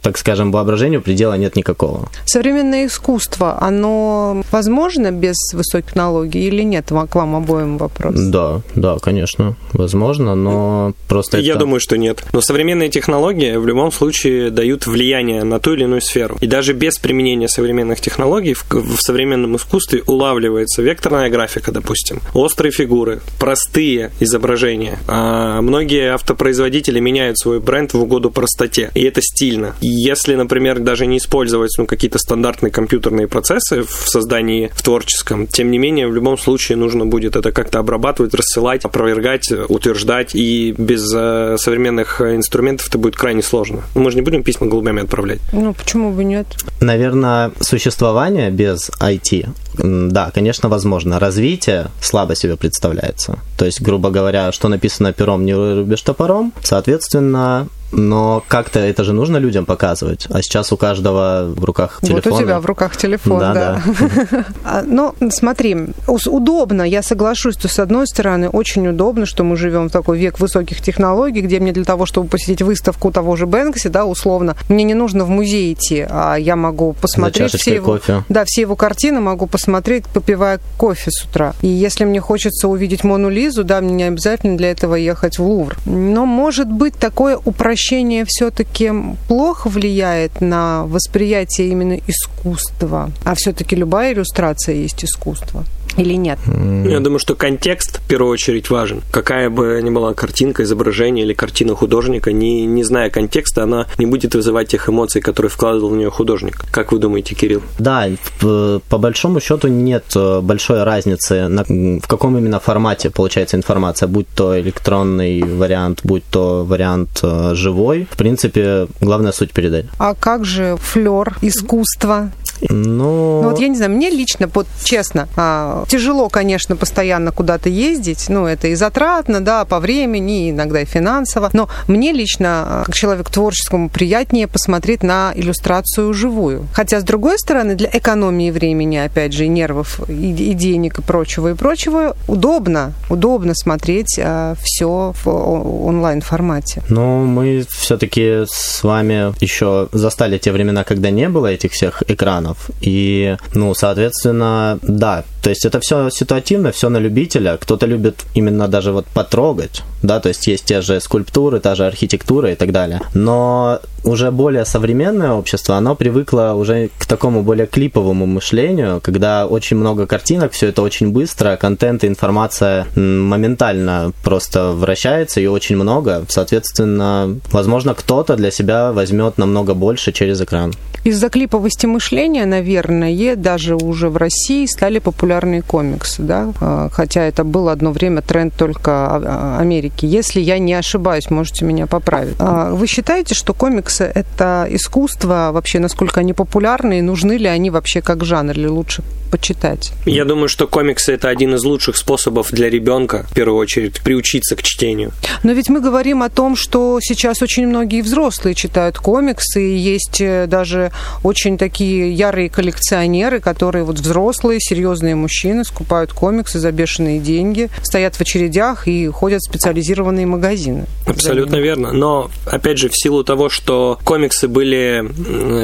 так 0.03 0.19
скажем, 0.19 0.53
воображению 0.53 1.03
предела 1.03 1.35
нет 1.35 1.57
никакого. 1.57 2.09
Современное 2.25 2.87
искусство, 2.87 3.59
оно 3.61 4.43
возможно 4.51 5.11
без 5.11 5.37
высоких 5.53 5.95
технологий 6.01 6.47
или 6.47 6.63
нет? 6.63 6.87
К 6.89 7.15
вам 7.15 7.37
обоим 7.37 7.79
вопрос. 7.79 8.15
Да, 8.17 8.63
да, 8.75 8.99
конечно, 8.99 9.57
возможно, 9.73 10.35
но 10.35 10.93
просто 11.09 11.39
Я 11.39 11.53
это... 11.53 11.61
думаю, 11.61 11.81
что 11.81 11.97
нет. 11.99 12.25
Но 12.33 12.41
современные 12.41 12.89
технологии 12.89 13.57
в 13.57 13.67
любом 13.67 13.93
случае 13.93 14.51
дают 14.51 14.87
влияние 14.87 15.45
на 15.45 15.61
ту 15.61 15.75
или 15.75 15.85
иную 15.85 16.01
сферу. 16.01 16.37
И 16.41 16.47
даже 16.47 16.73
без 16.73 16.99
применения 16.99 17.49
современных 17.49 18.01
технологий 18.01 18.55
в, 18.55 18.65
в 18.71 19.01
современном 19.01 19.57
искусстве 19.57 20.03
улавливается 20.07 20.83
векторная 20.83 21.29
графика, 21.29 21.73
допустим, 21.73 22.21
острые 22.35 22.73
фигуры, 22.73 23.21
простые 23.39 24.11
изображения. 24.21 24.99
А 25.07 25.61
многие 25.61 26.15
автопроизводители 26.15 27.01
меняют 27.01 27.39
свой 27.39 27.61
бренд 27.61 27.93
в 27.93 28.03
угоду 28.03 28.31
простоте, 28.31 28.70
и 28.79 29.03
это 29.03 29.21
стильно. 29.23 29.75
Если, 29.81 30.35
например, 30.35 30.79
даже 30.81 31.07
не 31.07 31.19
использовать 31.19 31.73
ну, 31.79 31.87
какие-то 31.87 32.19
стандартные 32.19 32.71
компьютерные 32.71 33.29
процессы 33.29 33.83
в 33.83 34.09
создании 34.09 34.71
в 34.75 34.83
творческом, 34.83 35.47
тем 35.47 35.71
не 35.71 35.79
менее, 35.79 36.09
в 36.09 36.15
любом 36.15 36.39
случае 36.39 36.77
нужно 36.77 37.07
будет 37.07 37.37
это 37.37 37.53
как-то 37.53 37.79
обрабатывать, 37.79 38.35
рассылать, 38.35 38.85
опровергать, 38.85 39.51
утверждать, 39.69 40.35
и 40.35 40.75
без 40.77 41.13
э, 41.15 41.57
современных 41.59 42.21
инструментов 42.21 42.89
это 42.89 42.99
будет 42.99 43.17
крайне 43.17 43.43
сложно. 43.43 43.83
Мы 43.95 44.11
же 44.11 44.17
не 44.17 44.23
будем 44.23 44.43
письма 44.43 44.67
голубями 44.67 45.03
отправлять. 45.03 45.41
Ну, 45.53 45.75
почему 45.75 46.13
бы 46.13 46.25
нет? 46.25 46.47
Наверное, 46.81 47.53
существование 47.61 48.51
без 48.51 48.91
IT, 49.01 49.49
да, 49.83 50.31
конечно, 50.31 50.69
возможно. 50.69 51.19
Развитие 51.19 51.89
слабо 52.01 52.35
себе 52.35 52.57
представляется. 52.57 53.39
То 53.57 53.65
есть, 53.65 53.81
грубо 53.81 54.11
говоря, 54.11 54.53
что 54.53 54.69
написано 54.69 55.13
пером, 55.13 55.45
не 55.45 55.55
рубишь 55.55 56.03
топором. 56.03 56.53
Соответственно, 56.63 57.69
но 57.93 58.43
как-то 58.49 58.79
это 58.79 59.05
же 59.05 59.13
нужно 59.13 59.37
людям 59.39 59.67
показывать. 59.67 60.27
А 60.31 60.43
сейчас 60.43 60.73
у 60.73 60.77
каждого 60.77 61.53
в 61.55 61.65
руках 61.65 62.01
телефон. 62.03 62.33
Вот 62.33 62.41
у 62.41 62.43
тебя 62.43 62.61
в 62.61 62.67
руках 62.67 62.97
телефон, 62.97 63.39
да. 63.39 63.55
да. 63.55 63.83
да. 64.31 64.83
Но 64.87 65.15
смотри, 65.31 65.77
удобно, 66.07 66.83
я 66.83 67.03
соглашусь, 67.03 67.55
что 67.55 67.69
с 67.69 67.79
одной 67.79 68.07
стороны 68.07 68.49
очень 68.49 68.87
удобно, 68.87 69.27
что 69.27 69.45
мы 69.45 69.57
живем 69.57 69.89
в 69.89 69.93
такой 69.93 70.19
век 70.19 70.39
высоких 70.39 70.81
технологий, 70.81 71.41
где 71.41 71.59
мне 71.61 71.73
для 71.73 71.85
того, 71.85 72.07
чтобы 72.07 72.29
посетить 72.29 72.63
выставку 72.63 73.11
того 73.11 73.37
же 73.37 73.47
Бэнкси, 73.47 73.89
да, 73.89 74.05
условно, 74.05 74.57
мне 74.69 74.85
не 74.85 74.95
нужно 74.95 75.25
в 75.25 75.29
музей 75.29 75.73
идти, 75.73 76.07
а 76.09 76.37
я 76.37 76.57
могу 76.57 76.93
посмотреть 76.93 77.53
все 77.55 77.75
его, 77.75 77.95
кофе. 77.95 78.25
да, 78.29 78.45
все 78.47 78.63
его 78.63 78.77
картины, 78.77 79.21
могу 79.21 79.47
посмотреть, 79.47 80.05
попивая 80.07 80.61
кофе 80.77 81.11
с 81.11 81.25
утра. 81.25 81.55
И 81.63 81.69
если 81.69 82.05
мне 82.05 82.21
хочется 82.21 82.69
увидеть 82.69 83.05
Мону 83.05 83.29
Лизу, 83.29 83.65
да, 83.65 83.81
мне 83.81 83.95
не 83.95 84.05
обязательно 84.05 84.57
для 84.57 84.71
этого 84.71 84.95
ехать 84.95 85.39
в 85.39 85.43
Лувр. 85.43 85.77
Но 85.85 86.27
может 86.27 86.69
быть 86.69 86.95
такое 86.95 87.37
упрощение 87.37 87.80
обращение 87.81 88.25
все-таки 88.27 88.93
плохо 89.27 89.69
влияет 89.69 90.41
на 90.41 90.85
восприятие 90.85 91.69
именно 91.69 91.99
искусства, 92.07 93.11
а 93.25 93.35
все-таки 93.35 93.75
любая 93.75 94.13
иллюстрация 94.13 94.75
есть 94.75 95.03
искусство 95.05 95.65
или 95.97 96.15
нет? 96.15 96.39
Я 96.47 97.01
думаю, 97.01 97.19
что 97.19 97.35
контекст 97.35 97.99
в 97.99 98.09
первую 98.09 98.33
очередь 98.33 98.71
важен. 98.71 99.03
Какая 99.11 99.51
бы 99.51 99.81
ни 99.83 99.91
была 99.91 100.15
картинка, 100.15 100.63
изображение 100.63 101.25
или 101.25 101.35
картина 101.35 101.75
художника, 101.75 102.33
не, 102.33 102.67
не 102.67 102.85
зная 102.85 103.11
контекста, 103.11 103.65
она 103.65 103.87
не 103.99 104.07
будет 104.07 104.35
вызывать 104.35 104.69
тех 104.69 104.89
эмоций, 104.89 105.21
которые 105.21 105.51
вкладывал 105.51 105.91
в 105.91 105.97
нее 105.97 106.11
художник. 106.11 106.65
Как 106.71 106.93
вы 106.93 106.99
думаете, 106.99 107.35
Кирилл? 107.35 107.63
Да, 107.79 108.09
по 108.41 108.99
большому 108.99 109.41
счету 109.41 109.69
нет 109.69 110.05
э, 110.15 110.41
большой 110.41 110.85
разницы, 110.85 111.49
на, 111.49 111.65
в 111.65 112.07
каком 112.07 112.39
именно 112.39 112.61
формате 112.61 113.11
получается 113.11 113.57
информация, 113.57 114.09
будь 114.09 114.29
то 114.29 114.59
электронный 114.59 115.43
вариант, 115.43 116.01
будь 116.05 116.25
то 116.31 116.65
вариант 116.65 117.21
э, 117.23 117.55
живой. 117.55 118.07
В 118.11 118.17
принципе, 118.17 118.87
главная 119.01 119.33
суть 119.33 119.53
передать. 119.53 119.87
А 119.99 120.15
как 120.15 120.45
же 120.45 120.77
флер 120.79 121.37
искусства? 121.43 122.31
Ну... 122.69 123.43
ну 123.43 123.51
вот 123.51 123.59
я 123.59 123.69
не 123.69 123.77
знаю, 123.77 123.93
мне 123.93 124.11
лично, 124.11 124.49
вот 124.53 124.67
честно, 124.85 125.29
а, 125.37 125.80
тяжело, 125.89 126.29
конечно, 126.29 126.77
постоянно 126.77 127.33
куда-то 127.33 127.69
ездить, 127.69 128.29
ну 128.29 128.47
это 128.47 128.69
и 128.69 128.75
затратно, 128.75 129.41
да, 129.41 129.65
по 129.65 129.81
времени, 129.81 130.51
иногда 130.51 130.83
и 130.83 130.85
финансово, 130.85 131.51
но 131.53 131.69
мне 131.87 132.13
лично, 132.13 132.65
а, 132.67 132.83
как 132.85 132.95
человек 132.95 133.31
творческому, 133.31 133.89
приятнее 133.89 134.47
посмотреть 134.47 135.03
на 135.03 135.33
иллюстрацию 135.35 136.13
живую. 136.15 136.67
Хотя, 136.73 137.01
с 137.01 137.05
другой 137.05 137.39
стороны, 137.39 137.75
для 137.75 137.91
экономии 137.93 138.51
времени, 138.51 138.97
опять 138.97 139.33
же, 139.33 139.45
и 139.45 139.49
нервов, 139.49 140.01
и, 140.09 140.33
и 140.33 140.55
денег, 140.55 140.99
и 140.99 141.03
прочего, 141.03 141.49
и 141.49 141.55
прочего, 141.55 142.17
удобно, 142.29 142.93
удобно 143.09 143.55
смотреть 143.55 144.19
а, 144.23 144.55
все 144.63 145.13
в 145.25 145.87
онлайн-формате. 145.87 146.83
Ну, 146.89 147.25
мы 147.25 147.65
все-таки 147.71 148.45
с 148.47 148.83
вами 148.83 149.33
еще 149.43 149.89
застали 149.93 150.39
те 150.39 150.53
времена, 150.53 150.85
когда 150.85 151.11
не 151.11 151.29
было 151.29 151.49
этих 151.49 151.73
всех 151.73 152.03
экранов. 152.09 152.71
И, 152.81 153.37
ну, 153.55 153.75
соответственно, 153.75 154.79
да, 154.83 155.25
то 155.43 155.51
есть 155.51 155.65
это 155.65 155.81
все 155.81 156.11
ситуативно, 156.11 156.71
все 156.71 156.89
на 156.89 156.99
любителя. 156.99 157.57
Кто-то 157.57 157.87
любит 157.87 158.25
именно 158.35 158.69
даже 158.69 158.93
вот 158.93 159.07
потрогать, 159.07 159.83
да, 160.03 160.21
то 160.21 160.29
есть 160.29 160.47
есть 160.47 160.65
те 160.65 160.81
же 160.81 161.01
скульптуры, 161.01 161.61
та 161.61 161.75
же 161.75 161.87
архитектура 161.87 162.53
и 162.53 162.55
так 162.55 162.73
далее. 162.73 163.01
Но 163.15 163.81
уже 164.05 164.31
более 164.31 164.65
современное 164.65 165.33
общество, 165.33 165.77
оно 165.77 165.95
привыкло 165.95 166.55
уже 166.57 166.91
к 166.99 167.07
такому 167.07 167.43
более 167.43 167.67
клиповому 167.67 168.27
мышлению, 168.27 169.01
когда 169.03 169.47
очень 169.47 169.77
много 169.77 170.07
картинок, 170.07 170.53
все 170.53 170.69
это 170.69 170.83
очень 170.83 171.11
быстро, 171.11 171.57
контент 171.57 172.05
и 172.05 172.07
информация 172.07 172.87
моментально 172.95 174.13
просто 174.23 174.73
вращается 174.73 175.41
и 175.41 175.47
очень 175.47 175.77
много. 175.77 176.25
Соответственно, 176.29 177.39
возможно, 177.53 177.95
кто-то 177.95 178.37
для 178.37 178.51
себя 178.51 178.93
возьмет 178.93 179.39
намного 179.39 179.75
больше 179.75 180.13
через 180.13 180.41
экран. 180.41 180.73
Из-за 181.03 181.31
клиповости 181.31 181.87
мышления, 181.87 182.45
наверное, 182.45 183.35
даже 183.35 183.75
уже 183.75 184.11
в 184.11 184.17
России 184.19 184.67
стали 184.67 184.99
популярные 184.99 185.63
комиксы, 185.63 186.23
да, 186.23 186.53
а, 186.61 186.89
хотя 186.91 187.25
это 187.25 187.43
был 187.43 187.69
одно 187.71 187.91
время 187.93 188.21
тренд 188.21 188.55
только 188.55 188.91
а, 188.91 189.59
Америки. 189.91 190.07
Если 190.07 190.41
я 190.41 190.59
не 190.59 190.75
ошибаюсь, 190.75 191.31
можете 191.31 191.65
меня 191.65 191.87
поправить. 191.87 192.37
А, 192.39 192.71
вы 192.71 192.87
считаете, 192.87 193.35
что 193.35 193.55
комиксы– 193.55 194.05
это 194.15 194.67
искусство, 194.71 195.51
вообще, 195.53 195.79
насколько 195.79 196.21
они 196.21 196.33
популярны, 196.33 196.99
и 196.99 197.03
нужны 197.03 197.39
ли 197.39 197.47
они 197.47 197.71
вообще 197.71 198.01
как 198.01 198.25
жанр, 198.25 198.53
или 198.53 198.67
лучше 198.67 199.03
почитать? 199.31 199.93
Я 200.05 200.25
думаю, 200.25 200.49
что 200.49 200.67
комиксы– 200.67 201.13
это 201.15 201.29
один 201.29 201.55
из 201.55 201.65
лучших 201.65 201.97
способов 201.97 202.51
для 202.51 202.69
ребенка, 202.69 203.27
в 203.31 203.35
первую 203.35 203.59
очередь, 203.59 204.01
приучиться 204.01 204.57
к 204.57 204.63
чтению. 204.63 205.13
Но 205.43 205.53
ведь 205.53 205.69
мы 205.69 205.81
говорим 205.81 206.23
о 206.23 206.29
том, 206.29 206.57
что 206.57 206.99
сейчас 207.01 207.43
очень 207.43 207.67
многие 207.67 208.03
взрослые 208.03 208.55
читают 208.55 208.99
комиксы, 208.99 209.63
и 209.63 209.77
есть 209.77 210.21
э, 210.21 210.47
даже 210.47 210.93
очень 211.23 211.57
такие 211.59 212.13
ярые 212.13 212.51
коллекционеры, 212.51 213.41
которые 213.41 213.85
вот 213.85 213.99
взрослые, 213.99 214.61
серьезные 214.61 215.15
мужчины, 215.15 215.65
скупают 215.65 216.13
комиксы 216.13 216.59
за 216.59 216.73
бешеные 216.73 217.21
деньги, 217.21 217.71
стоят 217.83 218.17
в 218.17 218.21
очередях 218.21 218.89
и 218.89 219.07
ходят 219.09 219.41
в 219.41 219.49
специализированные 219.49 220.27
магазины. 220.27 220.87
Абсолютно 221.07 221.57
верно. 221.57 221.93
Но, 221.93 222.31
опять 222.47 222.79
же, 222.79 222.89
в 222.89 222.95
силу 222.95 223.25
того, 223.25 223.49
что 223.49 223.99
комиксы 224.05 224.49
были... 224.49 225.05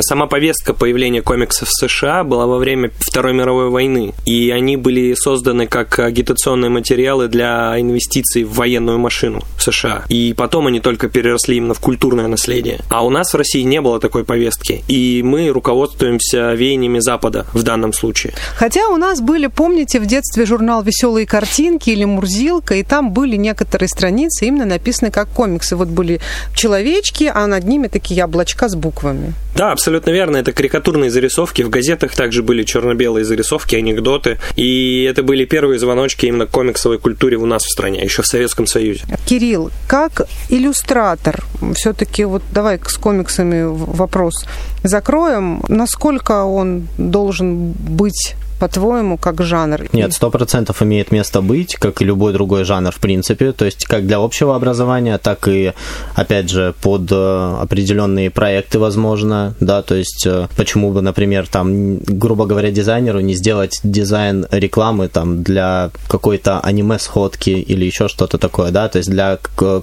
Сама 0.01 0.27
повестка 0.27 0.75
появления 0.75 1.23
комиксов 1.23 1.69
в 1.69 1.73
США 1.73 2.25
была 2.25 2.47
во 2.47 2.59
время 2.59 2.91
Второй 2.99 3.33
мировой 3.33 3.56
войны. 3.65 4.15
И 4.25 4.51
они 4.51 4.77
были 4.77 5.15
созданы 5.15 5.67
как 5.67 5.99
агитационные 5.99 6.71
материалы 6.71 7.29
для 7.29 7.75
инвестиций 7.79 8.45
в 8.45 8.55
военную 8.55 8.99
машину 8.99 9.43
в 9.57 9.63
США. 9.63 10.05
И 10.09 10.35
потом 10.37 10.67
они 10.67 10.81
только 10.81 11.09
переросли 11.09 11.57
именно 11.57 11.75
в 11.75 11.81
культурное 11.81 12.29
наследие. 12.29 12.81
А 12.89 13.05
у 13.05 13.11
нас 13.11 13.33
в 13.33 13.37
России 13.37 13.63
не 13.63 13.81
было 13.81 14.01
такой 14.01 14.25
повестки. 14.25 14.85
И 14.89 15.23
мы 15.23 15.49
руководствуемся 15.49 16.53
веяниями 16.53 16.99
Запада 16.99 17.47
в 17.53 17.63
данном 17.63 17.93
случае. 17.93 18.35
Хотя 18.57 18.89
у 18.89 18.97
нас 18.97 19.21
были, 19.21 19.47
помните, 19.47 20.01
в 20.01 20.07
детстве 20.07 20.47
журнал 20.47 20.83
«Веселые 20.83 21.27
картинки» 21.27 21.91
или 21.91 22.05
«Мурзилка», 22.05 22.75
и 22.75 22.83
там 22.83 23.13
были 23.13 23.37
некоторые 23.37 23.89
страницы 23.89 24.47
именно 24.47 24.67
написаны 24.67 25.11
как 25.11 25.29
комиксы. 25.29 25.77
Вот 25.77 25.89
были 25.89 26.21
человечки, 26.55 27.31
а 27.33 27.47
над 27.47 27.65
ними 27.65 27.89
такие 27.89 28.25
облачка 28.25 28.69
с 28.69 28.75
буквами. 28.75 29.35
Да, 29.57 29.73
абсолютно 29.73 30.11
верно. 30.11 30.37
Это 30.37 30.53
карикатурные 30.53 31.11
зарисовки. 31.11 31.63
В 31.63 31.71
газетах 31.71 32.15
также 32.15 32.43
были 32.43 32.63
черно-белые 32.63 33.25
зарисовки, 33.25 33.46
анекдоты. 33.77 34.39
И 34.57 35.07
это 35.09 35.23
были 35.23 35.45
первые 35.45 35.79
звоночки 35.79 36.27
именно 36.27 36.47
комиксовой 36.47 36.99
культуре 36.99 37.37
у 37.37 37.47
нас 37.47 37.65
в 37.65 37.71
стране, 37.71 38.03
еще 38.03 38.23
в 38.23 38.27
Советском 38.27 38.67
Союзе. 38.67 39.05
Кирилл, 39.27 39.71
как 39.87 40.23
иллюстратор, 40.49 41.45
все-таки 41.75 42.25
вот 42.25 42.43
давай 42.53 42.81
с 42.87 42.97
комиксами 42.97 43.65
вопрос 43.65 44.47
закроем, 44.83 45.63
насколько 45.69 46.45
он 46.45 46.89
должен 46.99 47.73
быть 47.73 48.35
по-твоему, 48.59 49.19
как 49.19 49.43
жанр? 49.43 49.89
Нет, 49.93 50.13
сто 50.13 50.31
процентов 50.31 50.83
имеет 50.83 51.13
место 51.13 51.43
быть, 51.43 51.77
как 51.77 52.03
и 52.03 52.05
любой 52.05 52.33
другой 52.33 52.65
жанр, 52.65 52.91
в 52.91 52.99
принципе. 52.99 53.53
То 53.53 53.65
есть 53.65 53.85
как 53.85 54.07
для 54.07 54.19
общего 54.19 54.57
образования, 54.57 55.19
так 55.19 55.49
и, 55.49 55.73
опять 56.15 56.51
же, 56.51 56.75
под 56.81 57.11
э, 57.11 57.57
определенные 57.61 58.31
проекты, 58.31 58.79
возможно, 58.79 59.55
да, 59.61 59.83
то 59.83 59.95
есть 59.95 60.27
э, 60.27 60.49
почему 60.57 60.93
бы, 60.93 61.03
например, 61.03 61.47
там, 61.49 61.99
грубо 61.99 62.47
говоря, 62.47 62.71
дизайнеру 62.71 63.21
не 63.21 63.35
сделать 63.35 63.81
дизайн 63.83 64.47
рекламы 64.51 65.09
там 65.09 65.43
для 65.43 65.91
какой-то 66.09 66.61
аниме-сходки 66.61 67.51
или 67.51 67.85
еще 67.85 68.09
что-то 68.09 68.39
такое, 68.39 68.71
да, 68.71 68.89
то 68.89 68.99
есть 68.99 69.11
для 69.11 69.39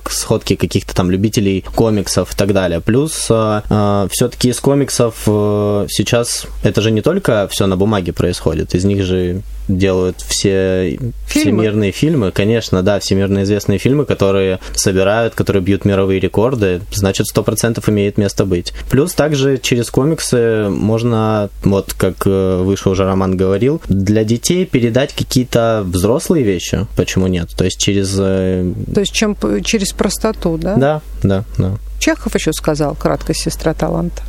сходки 0.09 0.55
каких-то 0.55 0.95
там 0.95 1.11
любителей 1.11 1.63
комиксов 1.75 2.33
и 2.33 2.35
так 2.35 2.53
далее. 2.53 2.81
Плюс 2.81 3.27
э, 3.29 4.07
все-таки 4.11 4.49
из 4.49 4.59
комиксов 4.59 5.13
сейчас 5.25 6.47
это 6.63 6.81
же 6.81 6.91
не 6.91 7.01
только 7.01 7.47
все 7.49 7.67
на 7.67 7.77
бумаге 7.77 8.13
происходит, 8.13 8.62
из 8.71 8.85
них 8.85 9.03
же 9.03 9.41
делают 9.67 10.21
все 10.21 10.97
фильмы. 10.97 11.13
всемирные 11.27 11.91
фильмы, 11.91 12.31
конечно, 12.31 12.83
да, 12.83 12.99
всемирно 12.99 13.43
известные 13.43 13.79
фильмы, 13.79 14.05
которые 14.05 14.59
собирают, 14.75 15.35
которые 15.35 15.63
бьют 15.63 15.85
мировые 15.85 16.19
рекорды, 16.19 16.81
значит, 16.91 17.27
сто 17.27 17.43
процентов 17.43 17.89
имеет 17.89 18.17
место 18.17 18.45
быть. 18.45 18.73
Плюс 18.89 19.13
также 19.13 19.57
через 19.57 19.89
комиксы 19.89 20.67
можно, 20.69 21.49
вот 21.63 21.93
как 21.93 22.15
э, 22.25 22.61
выше 22.63 22.89
уже 22.89 23.05
Роман 23.05 23.37
говорил, 23.37 23.81
для 23.87 24.23
детей 24.23 24.65
передать 24.65 25.13
какие-то 25.13 25.83
взрослые 25.85 26.43
вещи, 26.43 26.85
почему 26.95 27.27
нет? 27.27 27.49
То 27.55 27.65
есть 27.65 27.79
через... 27.79 28.15
Э, 28.19 28.71
То 28.93 28.99
есть 28.99 29.13
чем 29.13 29.37
через 29.63 29.93
простоту, 29.93 30.57
да? 30.57 30.75
Да, 30.75 31.01
да, 31.23 31.43
да. 31.57 31.77
Чехов 31.99 32.35
еще 32.35 32.51
сказал, 32.51 32.95
краткая 32.95 33.35
сестра 33.35 33.73
таланта. 33.73 34.21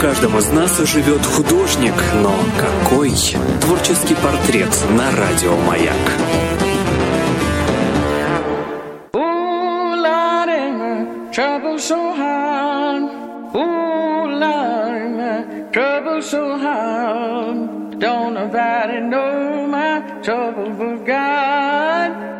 Каждом 0.00 0.38
из 0.38 0.48
нас 0.50 0.78
живет 0.78 1.26
художник, 1.26 1.94
но 2.22 2.32
какой? 2.56 3.10
Творческий 3.60 4.14
портрет 4.14 4.70
на 4.90 5.10
радио 5.10 5.56
«Маяк». 5.56 5.92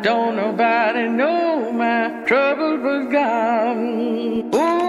Don't 0.01 0.37
nobody 0.37 1.09
know 1.09 1.73
my 1.73 2.23
trouble 2.25 2.77
but 2.77 3.11
God. 3.11 4.55
Ooh 4.55 4.88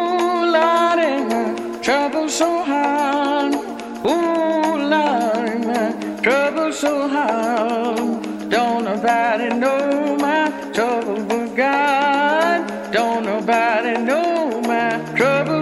trouble 1.83 2.29
so 2.29 2.63
hard. 2.63 3.55
Ooh, 4.05 4.77
Lord, 4.95 6.23
trouble 6.23 6.73
so 6.73 7.09
hard. 7.09 8.51
Don't 8.51 8.85
nobody 8.85 9.49
know 9.49 10.17
my 10.17 10.51
trouble 10.73 11.23
but 11.25 11.57
God. 11.57 12.93
Don't 12.93 13.25
nobody 13.25 13.97
know 14.03 14.61
my 14.63 14.91
trouble 15.17 15.60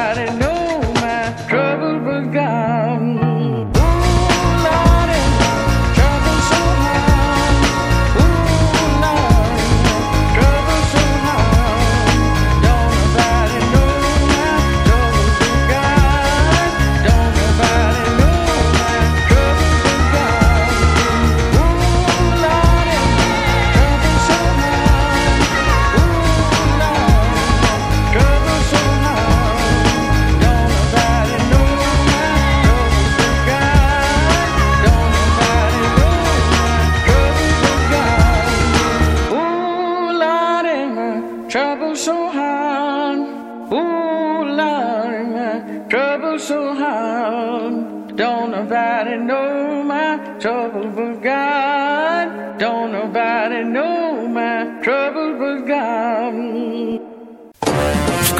got 0.00 0.16
it. 0.16 0.32
No 0.38 0.49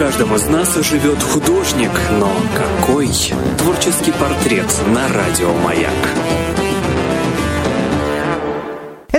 каждом 0.01 0.35
из 0.35 0.47
нас 0.47 0.75
живет 0.77 1.23
художник, 1.23 1.91
но 2.19 2.33
какой? 2.57 3.11
Творческий 3.59 4.13
портрет 4.13 4.65
на 4.87 5.07
радио 5.09 5.53
«Маяк». 5.53 6.40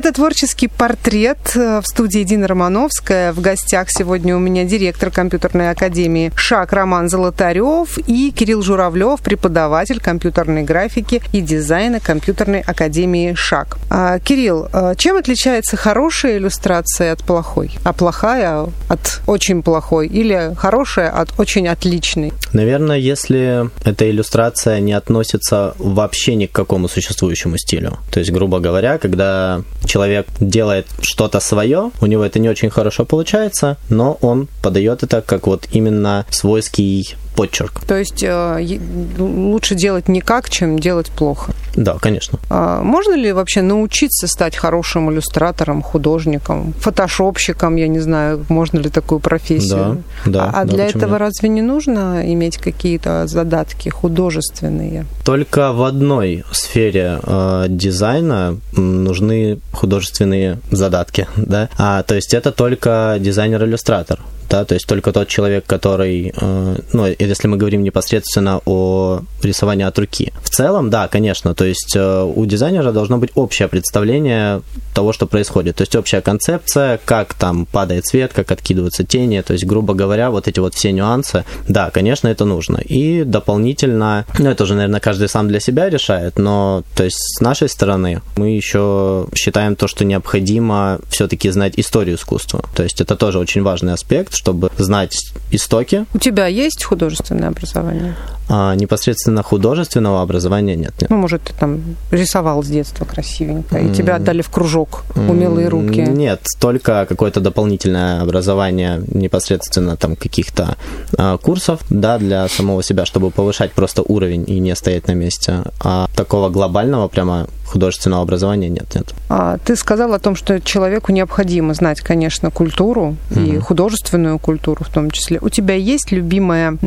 Это 0.04 0.14
творческий 0.14 0.68
портрет 0.68 1.52
э, 1.54 1.80
в 1.80 1.86
студии 1.86 2.24
Дина 2.24 2.48
Романовская. 2.48 3.34
В 3.34 3.40
гостях 3.40 3.92
сегодня 3.92 4.36
у 4.36 4.40
меня 4.40 4.64
директор 4.64 5.12
компьютерной 5.12 5.70
академии 5.70 6.32
ШАК 6.36 6.74
Роман 6.74 7.08
Золотарев 7.08 8.00
и 8.08 8.32
Кирилл 8.32 8.64
Журавлев, 8.64 9.22
преподаватель 9.22 10.00
компьютерной 10.00 10.64
графики 10.64 11.22
и 11.34 11.42
дизайна 11.42 12.00
компьютерной 12.00 12.62
академии 12.62 13.36
ШАК. 13.36 13.78
А, 13.92 14.18
Кирилл, 14.18 14.70
а 14.74 14.96
чем 14.96 15.18
отличается 15.18 15.78
хорошая 15.78 16.38
иллюстрация 16.38 17.14
от 17.14 17.24
плохой? 17.24 17.78
А 17.84 17.94
плохая 17.94 18.70
от 18.88 19.22
очень 19.28 19.62
плохой? 19.62 20.08
Или 20.08 20.56
хорошая 20.58 21.12
от 21.12 21.40
очень 21.40 21.68
отличной? 21.68 22.34
Наверное, 22.54 22.98
если 22.98 23.70
эта 23.88 24.10
иллюстрация 24.10 24.80
не 24.80 24.94
относится 24.94 25.76
вообще 25.78 26.34
ни 26.34 26.48
к 26.48 26.52
какому 26.52 26.88
существующему 26.88 27.60
стилю. 27.60 28.00
То 28.10 28.20
есть, 28.20 28.32
грубо 28.32 28.60
говоря, 28.60 28.98
когда 28.98 29.62
человек 29.92 30.28
делает 30.40 30.88
что-то 31.02 31.42
свое, 31.42 31.92
у 32.00 32.06
него 32.06 32.24
это 32.24 32.40
не 32.40 32.48
очень 32.48 32.70
хорошо 32.70 33.04
получается, 33.04 33.76
но 33.90 34.18
он 34.22 34.48
подает 34.62 35.04
это 35.04 35.22
как 35.22 35.48
вот 35.48 35.68
именно 35.74 36.26
свойский 36.30 37.16
подчерк. 37.36 37.82
То 37.88 37.98
есть 37.98 38.24
э, 38.24 38.80
лучше 39.18 39.76
делать 39.76 40.08
никак, 40.08 40.50
чем 40.50 40.80
делать 40.80 41.10
плохо. 41.12 41.54
Да, 41.76 41.98
конечно. 42.00 42.40
А 42.50 42.82
можно 42.84 43.16
ли 43.16 43.32
вообще 43.32 43.62
научиться 43.62 44.28
стать 44.28 44.56
хорошим 44.56 45.12
иллюстратором, 45.12 45.82
художником, 45.82 46.74
фотошопщиком, 46.80 47.76
я 47.76 47.88
не 47.88 48.00
знаю, 48.00 48.46
можно 48.50 48.80
ли 48.80 48.90
такую 48.90 49.20
профессию? 49.20 50.04
Да, 50.26 50.32
да. 50.32 50.52
А 50.54 50.66
да, 50.66 50.74
для 50.74 50.88
этого 50.88 51.14
нет? 51.14 51.20
разве 51.20 51.50
не 51.50 51.62
нужно 51.62 52.22
иметь 52.34 52.58
какие-то 52.58 53.28
задатки 53.28 53.90
художественные? 53.90 55.06
Только 55.24 55.72
в 55.72 55.84
одной 55.84 56.44
сфере 56.52 57.20
э, 57.24 57.66
дизайна 57.70 58.58
нужны 58.74 59.60
художественные 59.72 60.60
задатки, 60.72 61.28
да. 61.36 61.70
А 61.78 62.04
то 62.04 62.16
есть 62.16 62.34
это 62.34 62.52
только 62.52 63.18
дизайнер-иллюстратор 63.20 64.20
да, 64.52 64.66
то 64.66 64.74
есть 64.74 64.86
только 64.86 65.14
тот 65.14 65.30
человек, 65.30 65.66
который, 65.66 66.34
э, 66.36 66.76
ну, 66.92 67.06
если 67.18 67.48
мы 67.48 67.56
говорим 67.56 67.84
непосредственно 67.84 68.60
о 68.66 69.22
рисовании 69.42 69.86
от 69.86 69.98
руки. 69.98 70.34
В 70.44 70.50
целом, 70.50 70.90
да, 70.90 71.08
конечно, 71.08 71.56
то 71.56 71.64
есть 71.64 71.96
э, 71.96 72.24
у 72.24 72.46
дизайнера 72.46 72.92
должно 72.92 73.18
быть 73.18 73.32
общее 73.36 73.70
представление 73.70 74.62
того, 74.94 75.14
что 75.14 75.26
происходит, 75.26 75.78
то 75.78 75.84
есть 75.84 75.96
общая 75.96 76.20
концепция, 76.20 77.00
как 77.06 77.34
там 77.34 77.66
падает 77.66 78.06
свет, 78.06 78.34
как 78.34 78.52
откидываются 78.52 79.06
тени, 79.06 79.40
то 79.40 79.54
есть, 79.54 79.66
грубо 79.66 79.94
говоря, 79.94 80.30
вот 80.32 80.50
эти 80.50 80.60
вот 80.60 80.76
все 80.76 80.92
нюансы, 80.92 81.46
да, 81.70 81.90
конечно, 81.90 82.28
это 82.28 82.44
нужно. 82.44 82.78
И 82.78 83.24
дополнительно, 83.24 84.26
ну, 84.38 84.50
это 84.50 84.66
уже, 84.66 84.74
наверное, 84.74 85.00
каждый 85.00 85.30
сам 85.30 85.48
для 85.48 85.62
себя 85.62 85.90
решает, 85.90 86.38
но, 86.38 86.84
то 86.94 87.06
есть, 87.06 87.18
с 87.18 87.40
нашей 87.40 87.70
стороны 87.70 88.22
мы 88.36 88.50
еще 88.50 89.28
считаем 89.34 89.78
то, 89.78 89.88
что 89.88 90.04
необходимо 90.04 91.00
все-таки 91.10 91.50
знать 91.52 91.76
историю 91.78 92.18
искусства, 92.18 92.66
то 92.76 92.84
есть 92.84 93.00
это 93.00 93.16
тоже 93.16 93.40
очень 93.40 93.62
важный 93.64 93.94
аспект, 93.94 94.41
чтобы 94.42 94.72
знать 94.78 95.34
истоки. 95.52 96.06
У 96.16 96.18
тебя 96.18 96.48
есть 96.48 96.84
художественное 96.84 97.50
образование? 97.50 98.16
А, 98.54 98.76
непосредственно 98.76 99.44
художественного 99.44 100.22
образования 100.22 100.76
нет, 100.76 100.94
нет. 101.00 101.10
Ну, 101.10 101.16
может, 101.16 101.44
ты 101.44 101.54
там 101.58 101.80
рисовал 102.12 102.62
с 102.64 102.68
детства 102.68 103.06
красивенько, 103.06 103.78
и 103.78 103.94
тебя 103.94 104.18
отдали 104.18 104.42
в 104.42 104.50
кружок 104.50 105.04
умелые 105.16 105.70
руки? 105.70 106.02
Нет, 106.02 106.42
только 106.60 107.06
какое-то 107.08 107.40
дополнительное 107.40 108.22
образование 108.22 109.02
непосредственно 109.08 109.96
там 109.96 110.18
каких-то 110.18 110.76
а, 111.18 111.38
курсов, 111.38 111.80
да, 111.90 112.18
для 112.18 112.46
самого 112.50 112.84
себя, 112.84 113.06
чтобы 113.06 113.32
повышать 113.32 113.72
просто 113.72 114.02
уровень 114.02 114.44
и 114.46 114.60
не 114.60 114.76
стоять 114.76 115.08
на 115.08 115.14
месте. 115.14 115.64
А 115.80 116.08
такого 116.14 116.50
глобального 116.50 117.08
прямо 117.08 117.48
художественного 117.72 118.24
образования 118.24 118.70
нет, 118.70 118.94
нет. 118.96 119.14
А, 119.30 119.58
ты 119.60 119.78
сказал 119.78 120.14
о 120.14 120.20
том, 120.20 120.36
что 120.36 120.60
человеку 120.60 121.14
необходимо 121.14 121.74
знать, 121.74 122.02
конечно, 122.02 122.52
культуру 122.52 123.16
mm-hmm. 123.30 123.58
и 123.58 123.60
художественную 123.60 124.40
культуру 124.40 124.84
в 124.84 124.90
том 124.90 125.10
числе. 125.10 125.40
У 125.42 125.48
тебя 125.48 125.76
есть 125.76 126.12
любимая 126.12 126.78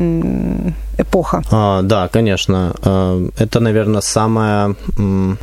эпоха? 0.98 1.42
А, 1.56 1.82
да, 1.82 2.08
конечно. 2.08 2.74
А, 2.82 3.28
это, 3.38 3.60
наверное, 3.60 4.00
самая 4.00 4.74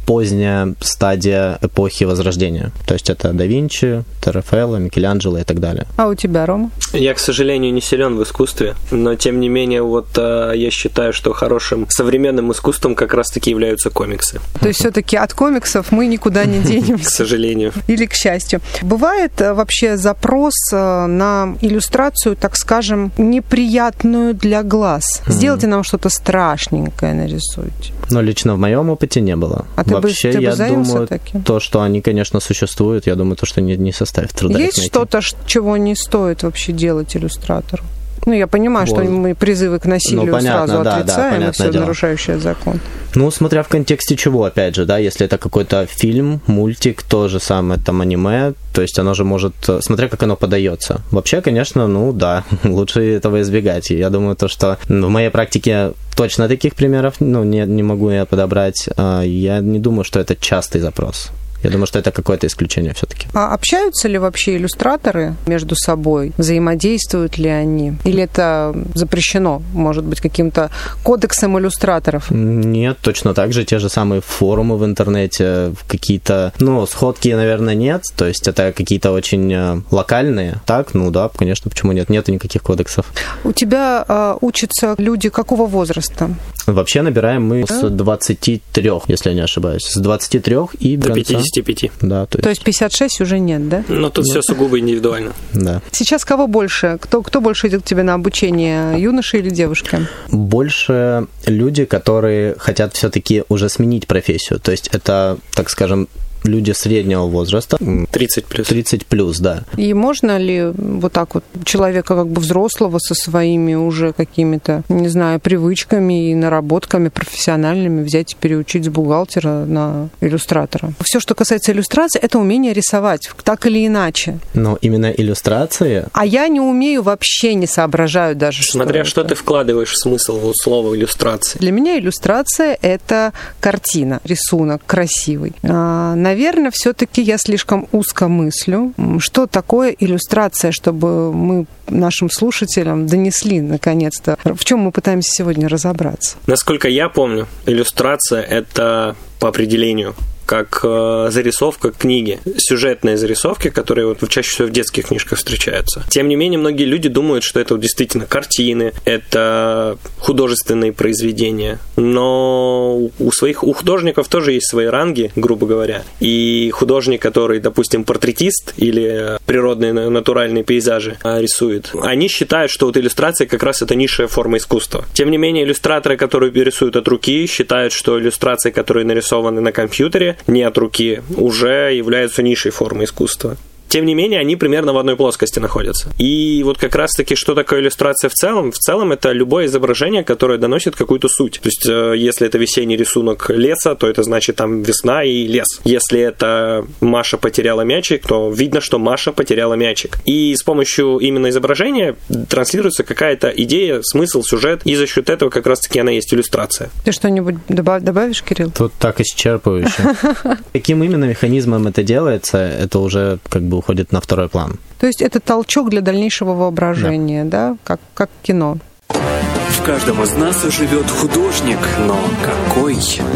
поздняя 0.05 0.75
стадия 0.81 1.57
эпохи 1.61 2.03
Возрождения. 2.03 2.71
То 2.85 2.95
есть 2.95 3.09
это 3.09 3.31
да 3.31 3.45
Винчи, 3.45 4.03
Рафаэлло, 4.25 4.75
Микеланджело 4.75 5.37
и 5.37 5.43
так 5.43 5.59
далее. 5.59 5.87
А 5.95 6.07
у 6.07 6.15
тебя, 6.15 6.45
Рома? 6.45 6.71
Я, 6.91 7.13
к 7.13 7.19
сожалению, 7.19 7.73
не 7.73 7.81
силен 7.81 8.17
в 8.17 8.23
искусстве, 8.23 8.75
но 8.91 9.15
тем 9.15 9.39
не 9.39 9.47
менее, 9.47 9.83
вот 9.83 10.07
а, 10.17 10.51
я 10.51 10.69
считаю, 10.69 11.13
что 11.13 11.31
хорошим 11.31 11.87
современным 11.89 12.51
искусством 12.51 12.95
как 12.95 13.13
раз-таки 13.13 13.49
являются 13.49 13.89
комиксы. 13.89 14.41
То 14.59 14.67
есть 14.67 14.79
все-таки 14.81 15.15
от 15.15 15.33
комиксов 15.33 15.91
мы 15.91 16.07
никуда 16.07 16.43
не 16.43 16.59
денемся. 16.71 17.05
К 17.05 17.09
сожалению. 17.09 17.71
Или 17.87 18.05
к 18.05 18.13
счастью. 18.13 18.59
Бывает 18.81 19.39
э, 19.39 19.53
вообще 19.53 19.95
запрос 19.95 20.55
э, 20.73 21.05
на 21.05 21.55
иллюстрацию, 21.61 22.35
так 22.35 22.57
скажем, 22.57 23.13
неприятную 23.17 24.33
для 24.33 24.63
глаз. 24.63 25.21
Сделайте 25.27 25.67
нам 25.67 25.83
что-то 25.83 26.00
страшненькое, 26.09 27.13
нарисуйте. 27.13 27.93
Но 28.09 28.21
лично 28.21 28.55
в 28.55 28.59
моем 28.59 28.89
опыте 28.89 29.21
не 29.21 29.35
было. 29.35 29.65
А 29.75 29.83
ты 29.83 29.93
Вообще, 29.93 30.31
бы, 30.31 30.37
ты 30.37 30.43
я 30.43 30.55
бы 30.55 30.67
думаю, 30.67 31.07
таким? 31.07 31.43
то, 31.43 31.59
что 31.59 31.81
они, 31.81 32.01
конечно, 32.01 32.39
существуют, 32.39 33.07
я 33.07 33.15
думаю, 33.15 33.35
то, 33.35 33.45
что 33.45 33.61
не, 33.61 33.77
не 33.77 33.91
составит 33.91 34.31
труда 34.31 34.59
Есть 34.59 34.85
что-то, 34.85 35.21
чего 35.45 35.77
не 35.77 35.95
стоит 35.95 36.43
вообще 36.43 36.71
делать 36.71 37.15
иллюстратору? 37.15 37.83
Ну, 38.25 38.33
я 38.33 38.47
понимаю, 38.47 38.85
вот. 38.87 38.95
что 38.95 39.09
мы 39.09 39.33
призывы 39.35 39.79
к 39.79 39.85
насилию 39.85 40.25
ну, 40.25 40.31
понятно, 40.31 40.67
сразу 40.67 40.83
да, 40.83 40.95
отрицаем, 40.97 41.41
да, 41.41 41.49
и 41.49 41.51
все 41.51 41.71
дело. 41.71 41.81
нарушающее 41.81 42.37
закон. 42.37 42.79
Ну, 43.15 43.31
смотря 43.31 43.63
в 43.63 43.67
контексте 43.67 44.15
чего, 44.15 44.45
опять 44.45 44.75
же, 44.75 44.85
да, 44.85 44.97
если 44.97 45.25
это 45.25 45.37
какой-то 45.37 45.85
фильм, 45.85 46.39
мультик, 46.47 47.03
то 47.03 47.27
же 47.27 47.39
самое 47.39 47.79
там 47.79 48.01
аниме, 48.01 48.53
то 48.73 48.81
есть 48.81 48.97
оно 48.99 49.13
же 49.13 49.23
может, 49.23 49.53
смотря 49.81 50.07
как 50.07 50.23
оно 50.23 50.35
подается. 50.35 51.01
Вообще, 51.11 51.41
конечно, 51.41 51.87
ну 51.87 52.13
да, 52.13 52.43
лучше 52.63 53.01
этого 53.01 53.41
избегать. 53.41 53.91
И 53.91 53.97
я 53.97 54.09
думаю, 54.09 54.35
то, 54.35 54.47
что 54.47 54.77
в 54.87 55.09
моей 55.09 55.29
практике 55.29 55.93
точно 56.15 56.47
таких 56.47 56.75
примеров, 56.75 57.15
ну, 57.19 57.43
не, 57.43 57.65
не 57.65 57.83
могу 57.83 58.11
я 58.11 58.25
подобрать. 58.25 58.87
А, 58.97 59.23
я 59.23 59.59
не 59.59 59.79
думаю, 59.79 60.03
что 60.03 60.19
это 60.19 60.35
частый 60.35 60.79
запрос. 60.79 61.31
Я 61.63 61.69
думаю, 61.69 61.87
что 61.87 61.99
это 61.99 62.11
какое-то 62.11 62.47
исключение 62.47 62.93
все-таки. 62.93 63.27
А 63.33 63.53
общаются 63.53 64.07
ли 64.07 64.17
вообще 64.17 64.57
иллюстраторы 64.57 65.35
между 65.45 65.75
собой? 65.75 66.33
Взаимодействуют 66.37 67.37
ли 67.37 67.49
они? 67.49 67.93
Или 68.03 68.23
это 68.23 68.73
запрещено, 68.93 69.61
может 69.73 70.03
быть, 70.03 70.21
каким-то 70.21 70.69
кодексом 71.03 71.57
иллюстраторов? 71.59 72.31
Нет, 72.31 72.97
точно 73.01 73.33
так 73.33 73.53
же. 73.53 73.65
Те 73.65 73.79
же 73.79 73.89
самые 73.89 74.21
форумы 74.21 74.77
в 74.77 74.85
интернете, 74.85 75.73
какие-то, 75.87 76.53
ну, 76.59 76.85
сходки, 76.85 77.29
наверное, 77.29 77.75
нет. 77.75 78.03
То 78.15 78.25
есть 78.27 78.47
это 78.47 78.71
какие-то 78.71 79.11
очень 79.11 79.51
э, 79.53 79.81
локальные. 79.91 80.61
Так, 80.65 80.93
ну 80.93 81.11
да, 81.11 81.29
конечно, 81.29 81.69
почему 81.69 81.91
нет? 81.91 82.09
Нет 82.09 82.27
никаких 82.27 82.63
кодексов. 82.63 83.05
У 83.43 83.51
тебя 83.51 84.05
э, 84.07 84.37
учатся 84.41 84.95
люди 84.97 85.29
какого 85.29 85.67
возраста? 85.67 86.29
Вообще 86.67 87.01
набираем 87.01 87.45
мы 87.45 87.65
с 87.67 87.89
23, 87.89 88.91
если 89.07 89.29
я 89.29 89.35
не 89.35 89.41
ошибаюсь. 89.41 89.83
С 89.83 89.97
23 89.97 90.57
и 90.79 90.97
до, 90.97 91.09
до 91.09 91.13
55. 91.53 91.91
Да, 92.01 92.25
то 92.25 92.37
есть... 92.37 92.43
то 92.43 92.49
есть 92.49 92.63
56 92.63 93.21
уже 93.21 93.39
нет, 93.39 93.69
да? 93.69 93.83
Но 93.87 94.09
тут 94.09 94.25
ну, 94.25 94.31
все 94.31 94.41
сугубо 94.41 94.79
индивидуально. 94.79 95.33
Да. 95.53 95.81
Сейчас 95.91 96.25
кого 96.25 96.47
больше? 96.47 96.97
Кто, 97.01 97.21
кто 97.21 97.41
больше 97.41 97.67
идет 97.67 97.83
к 97.83 97.85
тебе 97.85 98.03
на 98.03 98.13
обучение, 98.13 98.99
юноши 99.01 99.39
или 99.39 99.49
девушки? 99.49 100.07
Больше 100.29 101.27
люди, 101.45 101.85
которые 101.85 102.55
хотят 102.57 102.93
все-таки 102.93 103.43
уже 103.49 103.69
сменить 103.69 104.07
профессию. 104.07 104.59
То 104.59 104.71
есть 104.71 104.87
это, 104.91 105.37
так 105.53 105.69
скажем, 105.69 106.07
люди 106.43 106.71
среднего 106.71 107.25
возраста. 107.25 107.77
30 108.11 108.45
плюс. 108.45 108.67
30 108.67 109.05
плюс, 109.05 109.39
да. 109.39 109.63
И 109.77 109.93
можно 109.93 110.37
ли 110.37 110.71
вот 110.75 111.13
так 111.13 111.35
вот 111.35 111.43
человека 111.65 112.15
как 112.15 112.27
бы 112.27 112.41
взрослого 112.41 112.99
со 112.99 113.15
своими 113.15 113.73
уже 113.73 114.13
какими-то, 114.13 114.83
не 114.89 115.09
знаю, 115.09 115.39
привычками 115.39 116.31
и 116.31 116.35
наработками 116.35 117.09
профессиональными 117.09 118.03
взять 118.03 118.33
и 118.33 118.35
переучить 118.35 118.85
с 118.85 118.89
бухгалтера 118.89 119.65
на 119.65 120.09
иллюстратора? 120.21 120.93
Все, 121.03 121.19
что 121.19 121.35
касается 121.35 121.71
иллюстрации, 121.71 122.19
это 122.19 122.39
умение 122.39 122.73
рисовать, 122.73 123.29
так 123.43 123.65
или 123.65 123.85
иначе. 123.85 124.39
Но 124.53 124.77
именно 124.81 125.11
иллюстрации... 125.11 126.05
А 126.13 126.25
я 126.25 126.47
не 126.47 126.59
умею 126.59 127.03
вообще, 127.03 127.53
не 127.53 127.67
соображаю 127.67 128.35
даже, 128.35 128.63
Смотря 128.63 129.03
что, 129.03 129.21
что 129.21 129.23
ты 129.23 129.35
вкладываешь 129.35 129.91
в 129.91 129.97
смысл 129.97 130.51
слова 130.55 130.95
иллюстрации. 130.95 131.57
Для 131.59 131.71
меня 131.71 131.99
иллюстрация— 131.99 132.77
это 132.81 133.33
картина, 133.59 134.19
рисунок 134.23 134.81
красивый. 134.85 135.53
А, 135.63 136.15
наверное, 136.31 136.71
все-таки 136.71 137.21
я 137.21 137.37
слишком 137.37 137.87
узко 137.91 138.27
мыслю. 138.27 138.93
Что 139.19 139.47
такое 139.47 139.95
иллюстрация, 139.99 140.71
чтобы 140.71 141.33
мы 141.33 141.65
нашим 141.87 142.29
слушателям 142.29 143.05
донесли 143.07 143.59
наконец-то, 143.61 144.37
в 144.43 144.63
чем 144.63 144.79
мы 144.79 144.91
пытаемся 144.91 145.29
сегодня 145.35 145.67
разобраться? 145.67 146.37
Насколько 146.47 146.87
я 146.87 147.09
помню, 147.09 147.47
иллюстрация 147.65 148.41
это 148.41 149.15
по 149.39 149.49
определению 149.49 150.15
как 150.51 150.81
э, 150.83 151.29
зарисовка 151.31 151.91
книги, 151.91 152.41
сюжетные 152.57 153.15
зарисовки, 153.15 153.69
которые 153.69 154.07
вот 154.07 154.27
чаще 154.27 154.49
всего 154.49 154.67
в 154.67 154.71
детских 154.71 155.07
книжках 155.07 155.37
встречаются. 155.37 156.03
Тем 156.09 156.27
не 156.27 156.35
менее, 156.35 156.59
многие 156.59 156.83
люди 156.83 157.07
думают, 157.07 157.45
что 157.45 157.61
это 157.61 157.75
вот 157.75 157.79
действительно 157.79 158.25
картины, 158.25 158.91
это 159.05 159.97
художественные 160.19 160.91
произведения, 160.91 161.79
но 161.95 162.97
у 163.17 163.31
своих 163.31 163.63
у 163.63 163.71
художников 163.71 164.27
тоже 164.27 164.51
есть 164.51 164.69
свои 164.69 164.87
ранги, 164.87 165.31
грубо 165.37 165.65
говоря. 165.67 166.03
И 166.19 166.69
художник, 166.73 167.21
который, 167.21 167.61
допустим, 167.61 168.03
портретист 168.03 168.73
или 168.75 169.37
природные 169.45 169.93
натуральные 169.93 170.65
пейзажи 170.65 171.17
рисует, 171.23 171.93
они 172.03 172.27
считают, 172.27 172.71
что 172.71 172.87
вот 172.87 172.97
иллюстрация 172.97 173.47
как 173.47 173.63
раз 173.63 173.81
это 173.83 173.95
низшая 173.95 174.27
форма 174.27 174.57
искусства. 174.57 175.05
Тем 175.13 175.31
не 175.31 175.37
менее, 175.37 175.63
иллюстраторы, 175.63 176.17
которые 176.17 176.51
рисуют 176.51 176.97
от 176.97 177.07
руки, 177.07 177.47
считают, 177.47 177.93
что 177.93 178.19
иллюстрации, 178.19 178.71
которые 178.71 179.05
нарисованы 179.05 179.61
на 179.61 179.71
компьютере, 179.71 180.35
не 180.47 180.63
от 180.63 180.77
руки, 180.77 181.21
уже 181.35 181.93
являются 181.93 182.43
низшей 182.43 182.71
формой 182.71 183.05
искусства 183.05 183.57
тем 183.91 184.05
не 184.05 184.15
менее, 184.15 184.39
они 184.39 184.55
примерно 184.55 184.93
в 184.93 184.97
одной 184.97 185.17
плоскости 185.17 185.59
находятся. 185.59 186.07
И 186.17 186.61
вот 186.63 186.77
как 186.77 186.95
раз-таки, 186.95 187.35
что 187.35 187.55
такое 187.55 187.81
иллюстрация 187.81 188.29
в 188.29 188.33
целом? 188.33 188.71
В 188.71 188.77
целом 188.77 189.11
это 189.11 189.33
любое 189.33 189.65
изображение, 189.65 190.23
которое 190.23 190.57
доносит 190.57 190.95
какую-то 190.95 191.27
суть. 191.27 191.59
То 191.61 191.67
есть, 191.67 191.85
э, 191.89 192.13
если 192.17 192.47
это 192.47 192.57
весенний 192.57 192.95
рисунок 192.95 193.49
леса, 193.49 193.95
то 193.95 194.07
это 194.07 194.23
значит 194.23 194.55
там 194.55 194.81
весна 194.81 195.25
и 195.25 195.45
лес. 195.45 195.67
Если 195.83 196.21
это 196.21 196.85
Маша 197.01 197.37
потеряла 197.37 197.81
мячик, 197.81 198.25
то 198.25 198.49
видно, 198.49 198.79
что 198.79 198.97
Маша 198.97 199.33
потеряла 199.33 199.73
мячик. 199.73 200.19
И 200.23 200.55
с 200.55 200.63
помощью 200.63 201.17
именно 201.17 201.49
изображения 201.49 202.15
транслируется 202.49 203.03
какая-то 203.03 203.49
идея, 203.49 203.99
смысл, 204.03 204.41
сюжет, 204.41 204.83
и 204.85 204.95
за 204.95 205.05
счет 205.05 205.29
этого 205.29 205.49
как 205.49 205.67
раз-таки 205.67 205.99
она 205.99 206.11
есть 206.11 206.33
иллюстрация. 206.33 206.91
Ты 207.03 207.11
что-нибудь 207.11 207.55
добавишь, 207.67 208.41
Кирилл? 208.41 208.71
Тут 208.71 208.93
так 208.97 209.19
исчерпывающе. 209.19 210.15
Каким 210.73 211.03
именно 211.03 211.25
механизмом 211.25 211.87
это 211.87 212.03
делается, 212.03 212.57
это 212.57 212.99
уже 212.99 213.39
как 213.49 213.63
бы 213.63 213.80
уходит 213.81 214.11
на 214.11 214.21
второй 214.21 214.47
план. 214.47 214.79
То 214.99 215.07
есть 215.07 215.21
это 215.21 215.39
толчок 215.39 215.89
для 215.89 216.01
дальнейшего 216.01 216.53
воображения, 216.53 217.43
да, 217.43 217.71
да? 217.71 217.77
Как, 217.83 217.99
как 218.13 218.29
кино. 218.41 218.77
В 219.09 219.83
каждом 219.83 220.21
из 220.23 220.33
нас 220.33 220.63
живет 220.63 221.09
художник, 221.09 221.79
но 222.07 222.17
какой? 222.43 222.95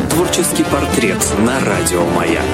Творческий 0.10 0.63
портрет 0.63 1.17
на 1.39 1.60
радио 1.60 2.05
«Маяк». 2.15 2.45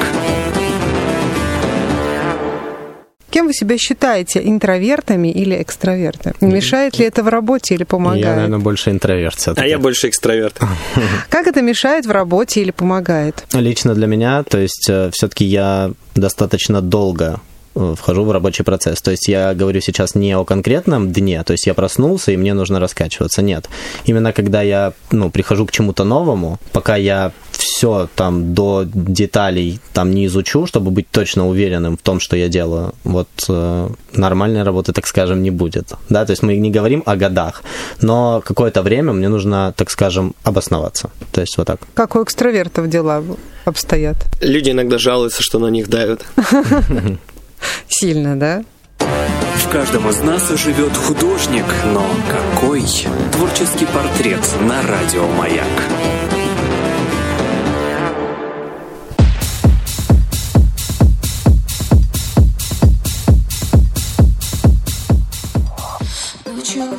Кем 3.31 3.47
вы 3.47 3.53
себя 3.53 3.77
считаете, 3.77 4.41
интровертами 4.43 5.29
или 5.29 5.61
экстравертами? 5.61 6.35
Мешает 6.41 6.99
ли 6.99 7.05
это 7.05 7.23
в 7.23 7.29
работе 7.29 7.75
или 7.75 7.85
помогает? 7.85 8.25
Я, 8.25 8.35
наверное, 8.35 8.59
больше 8.59 8.91
интроверт 8.91 9.47
А 9.55 9.65
я 9.65 9.79
больше 9.79 10.09
экстраверт. 10.09 10.59
Как 11.29 11.47
это 11.47 11.61
мешает 11.61 12.05
в 12.05 12.11
работе 12.11 12.61
или 12.61 12.71
помогает? 12.71 13.45
Лично 13.53 13.95
для 13.95 14.07
меня, 14.07 14.43
то 14.43 14.57
есть 14.57 14.89
э, 14.89 15.09
все-таки 15.13 15.45
я 15.45 15.91
достаточно 16.13 16.81
долго 16.81 17.39
вхожу 17.73 18.23
в 18.23 18.31
рабочий 18.31 18.63
процесс. 18.63 19.01
То 19.01 19.11
есть 19.11 19.27
я 19.27 19.53
говорю 19.53 19.81
сейчас 19.81 20.15
не 20.15 20.33
о 20.33 20.43
конкретном 20.43 21.11
дне, 21.11 21.43
то 21.43 21.53
есть 21.53 21.67
я 21.67 21.73
проснулся 21.73 22.31
и 22.31 22.37
мне 22.37 22.53
нужно 22.53 22.79
раскачиваться. 22.79 23.41
Нет. 23.41 23.69
Именно 24.05 24.33
когда 24.33 24.61
я 24.61 24.93
ну, 25.11 25.29
прихожу 25.29 25.65
к 25.65 25.71
чему-то 25.71 26.03
новому, 26.03 26.59
пока 26.71 26.95
я 26.95 27.31
все 27.51 28.09
там 28.15 28.53
до 28.53 28.83
деталей 28.85 29.79
там 29.93 30.11
не 30.11 30.25
изучу, 30.25 30.65
чтобы 30.65 30.91
быть 30.91 31.09
точно 31.11 31.47
уверенным 31.47 31.97
в 31.97 32.01
том, 32.01 32.19
что 32.19 32.35
я 32.35 32.47
делаю, 32.47 32.93
вот 33.03 33.29
э, 33.49 33.89
нормальной 34.13 34.63
работы, 34.63 34.93
так 34.93 35.07
скажем, 35.07 35.41
не 35.41 35.51
будет. 35.51 35.93
Да, 36.09 36.25
то 36.25 36.31
есть 36.31 36.43
мы 36.43 36.57
не 36.57 36.71
говорим 36.71 37.03
о 37.05 37.15
годах, 37.15 37.63
но 38.01 38.41
какое-то 38.45 38.81
время 38.81 39.13
мне 39.13 39.29
нужно, 39.29 39.73
так 39.75 39.89
скажем, 39.89 40.33
обосноваться. 40.43 41.09
То 41.31 41.41
есть 41.41 41.57
вот 41.57 41.67
так. 41.67 41.81
Как 41.93 42.15
у 42.15 42.23
экстравертов 42.23 42.89
дела 42.89 43.23
обстоят? 43.65 44.17
Люди 44.41 44.71
иногда 44.71 44.97
жалуются, 44.97 45.41
что 45.41 45.59
на 45.59 45.67
них 45.67 45.89
давят. 45.89 46.25
Сильно, 47.87 48.39
да? 48.39 48.63
В 48.99 49.69
каждом 49.71 50.09
из 50.09 50.19
нас 50.19 50.49
живет 50.49 50.95
художник, 50.95 51.65
но 51.93 52.05
какой? 52.29 52.83
Творческий 53.31 53.85
портрет 53.85 54.41
на 54.61 54.81
радио 54.81 55.27
«Маяк». 55.27 55.67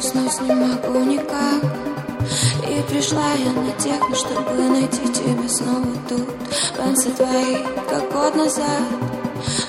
уснуть 0.03 0.41
не 0.43 0.55
могу 0.55 1.05
никак 1.05 1.63
И 2.69 2.83
пришла 2.93 3.33
я 3.35 3.53
на 3.53 3.71
техно, 3.73 4.15
чтобы 4.15 4.69
найти 4.69 5.07
тебя 5.13 5.49
снова 5.49 5.87
тут 6.09 6.29
Пальцы 6.77 7.11
твои, 7.11 7.57
как 7.89 8.13
год 8.13 8.35
назад 8.35 9.22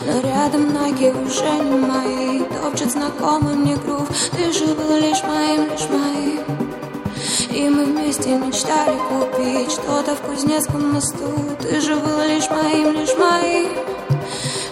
но 0.06 0.22
рядом 0.22 0.74
ноги 0.74 1.14
уже 1.26 1.64
не 1.64 1.78
мои 1.78 2.40
Топчет 2.42 2.92
знакомый 2.92 3.56
мне 3.56 3.76
грув. 3.76 4.08
Ты 4.32 4.52
же 4.52 4.66
был 4.74 4.98
лишь 4.98 5.24
моим, 5.24 5.72
лишь 5.72 5.88
моим. 5.90 6.42
И 7.52 7.70
мы 7.70 7.86
вместе 7.86 8.30
мечтали 8.38 8.98
купить 9.10 9.72
Что-то 9.72 10.16
в 10.16 10.22
Кузнецком 10.22 10.94
мосту. 10.94 11.34
Ты 11.62 11.80
же 11.82 11.96
был 11.96 12.22
лишь 12.28 12.50
моим, 12.50 12.94
лишь 12.94 13.16
моим 13.18 13.70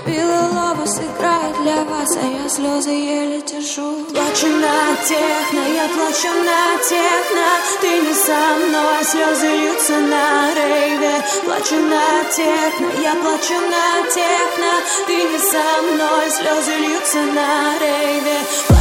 Белый 0.06 0.50
лобос 0.50 0.98
играет 0.98 1.56
для 1.62 1.84
вас, 1.84 2.10
а 2.18 2.26
я 2.26 2.50
слезы 2.50 2.90
еле 2.90 3.42
держу 3.42 4.04
Плачу 4.14 4.48
на 4.48 4.96
техно, 5.06 5.62
я 5.76 5.88
плачу 5.90 6.32
на 6.44 6.78
техно. 6.90 7.48
Ты 7.82 8.00
не 8.00 8.14
со 8.14 8.40
мной, 8.62 9.04
слезы 9.04 9.48
льются 9.48 10.00
на 10.00 10.54
рейве. 10.56 11.24
Плачу 11.44 11.76
на 11.76 12.24
техно, 12.36 12.88
я 13.04 13.14
плачу 13.16 13.54
на 13.54 14.10
техно. 14.10 14.72
Ты 15.06 15.16
не 15.16 15.40
со 15.40 15.82
мной, 15.84 16.32
слезы 16.32 16.76
льются 16.78 17.18
на 17.18 17.80
рейве 17.80 18.81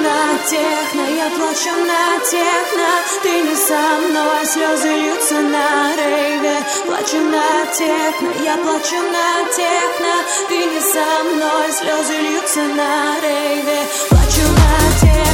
на 0.00 0.38
техно, 0.48 1.02
я 1.16 1.28
плачу 1.30 1.72
на 1.90 2.18
техно. 2.30 2.88
Ты 3.22 3.42
не 3.42 3.54
со 3.54 3.80
мной, 4.02 4.46
слезы 4.46 4.88
льются 4.88 5.40
на 5.40 5.94
рейве. 5.96 6.56
Плачу 6.86 7.18
на 7.18 7.66
техно, 7.78 8.30
я 8.44 8.56
плачу 8.56 9.00
на 9.16 9.28
техно. 9.56 10.12
Ты 10.48 10.58
не 10.64 10.80
со 10.80 11.06
мной, 11.24 11.72
слезы 11.72 12.16
льются 12.16 12.62
на 12.78 13.20
рейве. 13.20 13.80
Плачу 14.08 14.46
на 14.60 15.00
техно, 15.00 15.29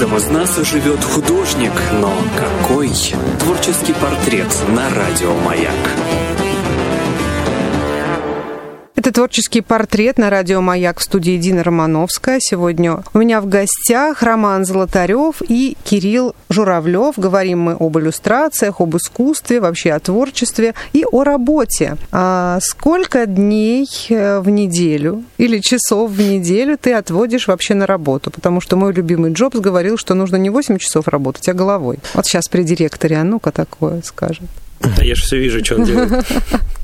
каждом 0.00 0.16
из 0.16 0.28
нас 0.28 0.56
живет 0.66 1.04
художник, 1.04 1.72
но 2.00 2.10
какой? 2.34 2.90
Творческий 3.38 3.92
портрет 3.92 4.48
на 4.68 4.88
радио 4.88 5.34
«Маяк». 5.34 6.29
Это 9.10 9.22
творческий 9.22 9.60
портрет 9.60 10.18
на 10.18 10.30
радио 10.30 10.60
«Маяк» 10.60 11.00
в 11.00 11.02
студии 11.02 11.36
Дина 11.36 11.64
Романовская. 11.64 12.38
Сегодня 12.40 13.02
у 13.12 13.18
меня 13.18 13.40
в 13.40 13.48
гостях 13.48 14.22
Роман 14.22 14.64
Золотарев 14.64 15.42
и 15.48 15.76
Кирилл 15.82 16.36
Журавлев. 16.48 17.18
Говорим 17.18 17.58
мы 17.58 17.72
об 17.72 17.98
иллюстрациях, 17.98 18.80
об 18.80 18.96
искусстве, 18.96 19.58
вообще 19.58 19.90
о 19.90 19.98
творчестве 19.98 20.74
и 20.92 21.04
о 21.10 21.24
работе. 21.24 21.96
А 22.12 22.60
сколько 22.62 23.26
дней 23.26 23.88
э, 24.10 24.38
в 24.38 24.48
неделю 24.48 25.24
или 25.38 25.58
часов 25.58 26.12
в 26.12 26.20
неделю 26.20 26.78
ты 26.80 26.92
отводишь 26.92 27.48
вообще 27.48 27.74
на 27.74 27.86
работу? 27.86 28.30
Потому 28.30 28.60
что 28.60 28.76
мой 28.76 28.92
любимый 28.92 29.32
Джобс 29.32 29.58
говорил, 29.58 29.98
что 29.98 30.14
нужно 30.14 30.36
не 30.36 30.50
8 30.50 30.78
часов 30.78 31.08
работать, 31.08 31.48
а 31.48 31.52
головой. 31.52 31.98
Вот 32.14 32.26
сейчас 32.26 32.46
при 32.46 32.62
директоре, 32.62 33.16
а 33.16 33.24
ну-ка 33.24 33.50
такое 33.50 34.02
скажет. 34.02 34.44
Да 34.78 35.02
я 35.02 35.16
же 35.16 35.24
все 35.24 35.36
вижу, 35.36 35.64
что 35.64 35.78
он 35.78 35.84
делает. 35.84 36.24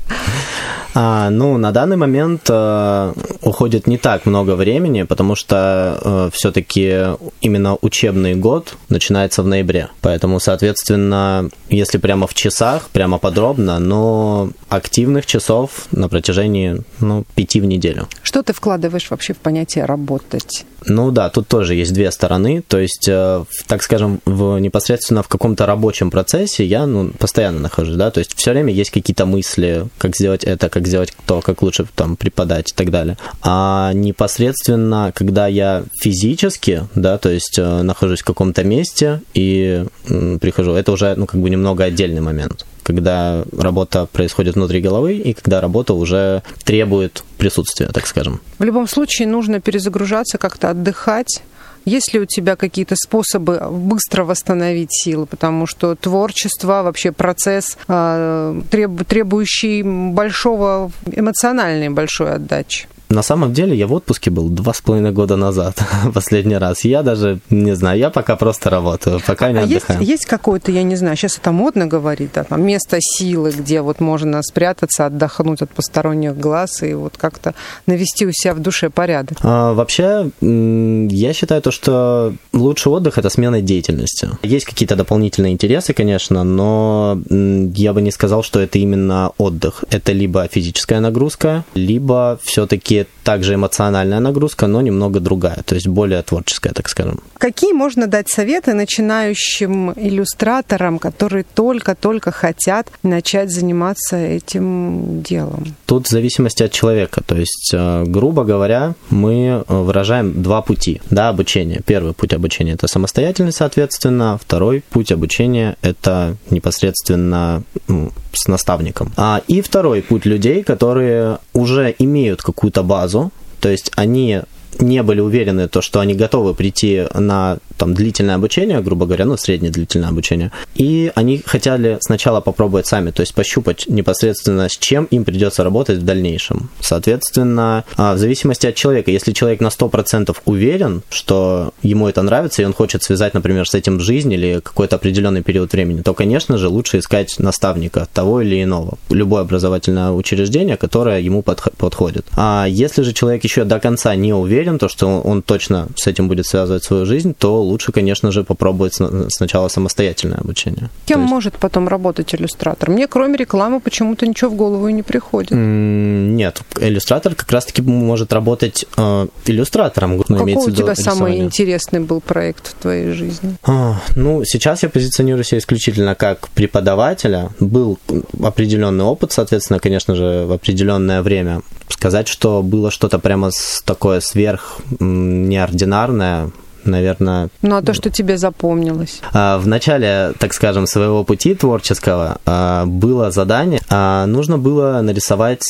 А, 0.99 1.29
ну, 1.29 1.57
на 1.59 1.71
данный 1.71 1.95
момент 1.95 2.49
э, 2.49 3.13
уходит 3.43 3.85
не 3.85 3.99
так 3.99 4.25
много 4.25 4.55
времени, 4.55 5.03
потому 5.03 5.35
что 5.35 5.99
э, 6.01 6.29
все-таки 6.33 7.15
именно 7.39 7.77
учебный 7.81 8.33
год 8.33 8.75
начинается 8.89 9.43
в 9.43 9.47
ноябре. 9.47 9.89
Поэтому, 10.01 10.39
соответственно, 10.39 11.51
если 11.69 11.99
прямо 11.99 12.25
в 12.25 12.33
часах, 12.33 12.89
прямо 12.89 13.19
подробно, 13.19 13.77
но 13.77 14.49
активных 14.69 15.27
часов 15.27 15.85
на 15.91 16.09
протяжении 16.09 16.81
ну, 16.99 17.25
пяти 17.35 17.61
в 17.61 17.65
неделю. 17.65 18.07
Что 18.23 18.41
ты 18.41 18.53
вкладываешь 18.53 19.11
вообще 19.11 19.33
в 19.33 19.37
понятие 19.37 19.85
работать? 19.85 20.65
Ну 20.85 21.11
да, 21.11 21.29
тут 21.29 21.47
тоже 21.47 21.75
есть 21.75 21.93
две 21.93 22.11
стороны. 22.11 22.63
То 22.67 22.79
есть, 22.79 23.07
э, 23.07 23.43
в, 23.47 23.67
так 23.67 23.83
скажем, 23.83 24.19
в, 24.25 24.57
непосредственно 24.57 25.21
в 25.21 25.27
каком-то 25.27 25.65
рабочем 25.65 26.09
процессе 26.09 26.65
я 26.65 26.85
ну, 26.85 27.11
постоянно 27.11 27.59
нахожусь, 27.59 27.95
да, 27.95 28.09
то 28.09 28.19
есть 28.19 28.35
все 28.35 28.51
время 28.51 28.73
есть 28.73 28.89
какие-то 28.91 29.25
мысли, 29.25 29.85
как 29.97 30.15
сделать 30.15 30.43
это, 30.43 30.69
как 30.69 30.87
сделать 30.87 31.13
то, 31.25 31.41
как 31.41 31.61
лучше 31.61 31.85
там 31.95 32.15
преподать 32.15 32.71
и 32.71 32.75
так 32.75 32.91
далее. 32.91 33.17
А 33.41 33.91
непосредственно, 33.93 35.11
когда 35.13 35.47
я 35.47 35.83
физически, 36.01 36.87
да, 36.95 37.17
то 37.17 37.29
есть 37.29 37.57
э, 37.57 37.81
нахожусь 37.81 38.21
в 38.21 38.25
каком-то 38.25 38.63
месте 38.63 39.21
и 39.33 39.85
м, 40.09 40.39
прихожу, 40.39 40.73
это 40.73 40.91
уже, 40.91 41.15
ну, 41.15 41.25
как 41.25 41.41
бы 41.41 41.49
немного 41.49 41.83
отдельный 41.83 42.21
момент 42.21 42.65
когда 42.87 43.43
работа 43.51 44.05
происходит 44.05 44.55
внутри 44.55 44.79
головы 44.79 45.15
и 45.15 45.33
когда 45.33 45.59
работа 45.59 45.93
уже 45.93 46.41
требует 46.63 47.21
присутствия, 47.37 47.87
так 47.87 48.07
скажем. 48.07 48.39
В 48.59 48.63
любом 48.63 48.87
случае 48.87 49.27
нужно 49.27 49.59
перезагружаться, 49.59 50.37
как-то 50.37 50.69
отдыхать. 50.69 51.41
Есть 51.87 52.13
ли 52.13 52.19
у 52.19 52.25
тебя 52.25 52.57
какие-то 52.57 52.97
способы 52.97 53.65
быстро 53.71 54.25
восстановить 54.25 54.89
силы? 54.91 55.25
Потому 55.25 55.65
что 55.65 55.95
творчество, 55.95 56.83
вообще 56.83 57.13
процесс, 57.13 57.77
треб- 57.87 59.05
требующий 59.07 59.83
большого 59.83 60.91
эмоциональной 61.05 61.87
большой 61.87 62.33
отдачи. 62.33 62.89
На 63.09 63.21
самом 63.21 63.53
деле 63.53 63.75
я 63.75 63.87
в 63.87 63.93
отпуске 63.93 64.29
был 64.29 64.49
два 64.49 64.73
с 64.73 64.81
половиной 64.81 65.11
года 65.11 65.37
назад, 65.37 65.81
последний 66.13 66.57
раз. 66.57 66.83
Я 66.83 67.03
даже 67.03 67.39
не 67.49 67.75
знаю, 67.75 67.99
я 67.99 68.09
пока 68.09 68.35
просто 68.35 68.69
работаю, 68.69 69.21
пока 69.25 69.51
не 69.51 69.59
а 69.59 69.61
есть, 69.61 69.85
отдыхаю. 69.85 70.05
есть 70.05 70.25
какое-то, 70.25 70.71
я 70.71 70.83
не 70.83 70.95
знаю, 70.95 71.15
сейчас 71.15 71.37
это 71.37 71.51
модно 71.51 71.87
говорить, 71.87 72.31
да, 72.33 72.43
там 72.43 72.63
место 72.63 72.97
силы, 72.99 73.51
где 73.51 73.81
вот 73.81 74.01
можно 74.01 74.41
спрятаться, 74.43 75.05
отдохнуть 75.05 75.61
от 75.61 75.69
посторонних 75.69 76.37
глаз 76.37 76.83
и 76.83 76.93
вот 76.93 77.17
как-то 77.17 77.55
навести 77.85 78.25
у 78.25 78.31
себя 78.33 78.53
в 78.53 78.59
душе 78.59 78.89
порядок? 78.89 79.37
А, 79.41 79.73
вообще, 79.73 80.29
я 80.41 81.33
считаю 81.33 81.61
то, 81.61 81.71
что 81.71 82.33
лучший 82.51 82.91
отдых– 82.91 83.17
это 83.19 83.29
смена 83.29 83.61
деятельности. 83.61 84.29
Есть 84.43 84.65
какие-то 84.65 84.95
дополнительные 84.95 85.53
интересы, 85.53 85.93
конечно, 85.93 86.43
но 86.43 87.21
я 87.29 87.93
бы 87.93 88.01
не 88.01 88.11
сказал, 88.11 88.43
что 88.43 88.59
это 88.59 88.79
именно 88.79 89.31
отдых. 89.37 89.85
Это 89.89 90.11
либо 90.11 90.47
физическая 90.51 90.99
нагрузка, 90.99 91.63
либо 91.73 92.37
все-таки 92.43 92.96
также 93.23 93.55
эмоциональная 93.55 94.19
нагрузка, 94.19 94.67
но 94.67 94.81
немного 94.81 95.19
другая, 95.19 95.63
то 95.65 95.75
есть 95.75 95.87
более 95.87 96.21
творческая, 96.21 96.73
так 96.73 96.89
скажем. 96.89 97.19
Какие 97.37 97.73
можно 97.73 98.07
дать 98.07 98.29
советы 98.29 98.73
начинающим 98.73 99.91
иллюстраторам, 99.91 100.99
которые 100.99 101.43
только-только 101.43 102.31
хотят 102.31 102.89
начать 103.03 103.51
заниматься 103.51 104.17
этим 104.17 105.21
делом? 105.21 105.75
Тут 105.85 106.07
в 106.07 106.09
зависимости 106.09 106.63
от 106.63 106.71
человека. 106.71 107.21
То 107.25 107.35
есть, 107.35 107.71
э, 107.73 108.03
грубо 108.05 108.43
говоря, 108.43 108.95
мы 109.09 109.33
э, 109.33 109.63
выражаем 109.67 110.41
два 110.41 110.61
пути 110.61 111.01
да, 111.09 111.29
обучения. 111.29 111.81
Первый 111.85 112.13
путь 112.13 112.33
обучения– 112.33 112.73
это 112.73 112.87
самостоятельность, 112.87 113.57
соответственно. 113.57 114.39
Второй 114.41 114.83
путь 114.89 115.11
обучения– 115.11 115.75
это 115.81 116.35
непосредственно 116.49 117.63
ну, 117.87 118.11
с 118.33 118.47
наставником. 118.47 119.11
А, 119.17 119.41
и 119.47 119.61
второй 119.61 120.01
путь 120.01 120.25
людей, 120.25 120.63
которые 120.63 121.37
уже 121.53 121.93
имеют 121.99 122.41
какую-то 122.41 122.83
базу, 122.87 123.31
то 123.59 123.69
есть 123.69 123.91
они 123.95 124.41
не 124.79 125.03
были 125.03 125.19
уверены, 125.19 125.67
то, 125.67 125.81
что 125.81 125.99
они 125.99 126.13
готовы 126.13 126.53
прийти 126.53 127.05
на 127.13 127.57
там, 127.77 127.93
длительное 127.93 128.35
обучение, 128.35 128.81
грубо 128.81 129.05
говоря, 129.05 129.25
ну, 129.25 129.37
среднее 129.37 129.71
длительное 129.71 130.09
обучение, 130.09 130.51
и 130.75 131.11
они 131.15 131.41
хотели 131.45 131.97
сначала 132.01 132.41
попробовать 132.41 132.87
сами, 132.87 133.11
то 133.11 133.21
есть 133.21 133.33
пощупать 133.33 133.85
непосредственно, 133.87 134.69
с 134.69 134.77
чем 134.77 135.05
им 135.05 135.25
придется 135.25 135.63
работать 135.63 135.99
в 135.99 136.05
дальнейшем. 136.05 136.69
Соответственно, 136.79 137.83
а, 137.95 138.15
в 138.15 138.17
зависимости 138.17 138.67
от 138.67 138.75
человека, 138.75 139.11
если 139.11 139.31
человек 139.31 139.59
на 139.61 139.69
100% 139.69 140.41
уверен, 140.45 141.03
что 141.09 141.73
ему 141.81 142.07
это 142.07 142.21
нравится, 142.21 142.61
и 142.61 142.65
он 142.65 142.73
хочет 142.73 143.03
связать, 143.03 143.33
например, 143.33 143.67
с 143.67 143.75
этим 143.75 143.99
жизнь 143.99 144.31
или 144.33 144.59
какой-то 144.63 144.95
определенный 144.95 145.43
период 145.43 145.71
времени, 145.73 146.01
то, 146.01 146.13
конечно 146.13 146.57
же, 146.57 146.67
лучше 146.67 146.99
искать 146.99 147.39
наставника 147.39 148.07
того 148.13 148.41
или 148.41 148.63
иного, 148.63 148.97
любое 149.09 149.41
образовательное 149.41 150.11
учреждение, 150.11 150.77
которое 150.77 151.19
ему 151.19 151.41
подх- 151.41 151.73
подходит. 151.77 152.25
А 152.35 152.65
если 152.67 153.03
же 153.03 153.13
человек 153.13 153.43
еще 153.43 153.63
до 153.63 153.79
конца 153.79 154.15
не 154.15 154.33
уверен, 154.33 154.66
то, 154.79 154.87
что 154.89 155.21
он 155.21 155.41
точно 155.41 155.87
с 155.95 156.07
этим 156.07 156.27
будет 156.27 156.45
связывать 156.45 156.83
свою 156.83 157.05
жизнь, 157.05 157.33
то 157.37 157.61
лучше, 157.61 157.91
конечно 157.91 158.31
же, 158.31 158.43
попробовать 158.43 158.93
сна- 158.95 159.29
сначала 159.29 159.67
самостоятельное 159.69 160.37
обучение. 160.39 160.89
Кем 161.05 161.21
есть- 161.21 161.31
может 161.31 161.53
потом 161.57 161.87
работать 161.87 162.35
иллюстратор? 162.35 162.89
Мне 162.89 163.07
кроме 163.07 163.37
рекламы 163.37 163.79
почему-то 163.79 164.27
ничего 164.27 164.51
в 164.51 164.55
голову 164.55 164.87
и 164.89 164.93
не 164.93 165.03
приходит. 165.03 165.51
Нет, 165.51 166.61
иллюстратор 166.79 167.35
как 167.35 167.51
раз-таки 167.51 167.81
может 167.81 168.33
работать 168.33 168.85
э, 168.97 169.27
иллюстратором. 169.45 170.17
ну, 170.17 170.23
Какой 170.37 170.55
у 170.55 170.71
тебя 170.71 170.95
самый 170.95 171.37
интересный 171.39 171.99
был 172.01 172.19
проект 172.21 172.67
в 172.67 172.73
твоей 172.81 173.11
жизни? 173.13 173.55
А, 173.63 174.01
Ну, 174.15 174.43
сейчас 174.45 174.83
я 174.83 174.89
позиционирую 174.89 175.43
себя 175.43 175.59
исключительно 175.59 176.15
как 176.15 176.49
преподавателя. 176.49 177.49
Был 177.59 177.97
определенный 178.43 179.05
опыт, 179.05 179.31
соответственно, 179.31 179.79
конечно 179.79 180.15
же, 180.15 180.45
в 180.47 180.51
определенное 180.51 181.21
время. 181.21 181.61
Сказать, 181.89 182.27
что 182.27 182.61
было 182.61 182.91
что-то 182.91 183.19
прямо 183.19 183.49
такое 183.85 184.19
сверх 184.19 184.81
неординарное, 184.99 186.51
наверное, 186.87 187.49
Ну, 187.61 187.75
а 187.75 187.81
то, 187.81 187.93
что 187.93 188.09
тебе 188.09 188.37
запомнилось? 188.37 189.21
А, 189.33 189.57
В 189.59 189.67
начале, 189.67 190.33
так 190.39 190.53
скажем, 190.53 190.87
своего 190.87 191.23
пути 191.23 191.55
творческого 191.55 192.39
а, 192.45 192.85
было 192.85 193.31
задание, 193.31 193.81
а, 193.89 194.25
нужно 194.25 194.57
было 194.57 195.01
нарисовать, 195.01 195.63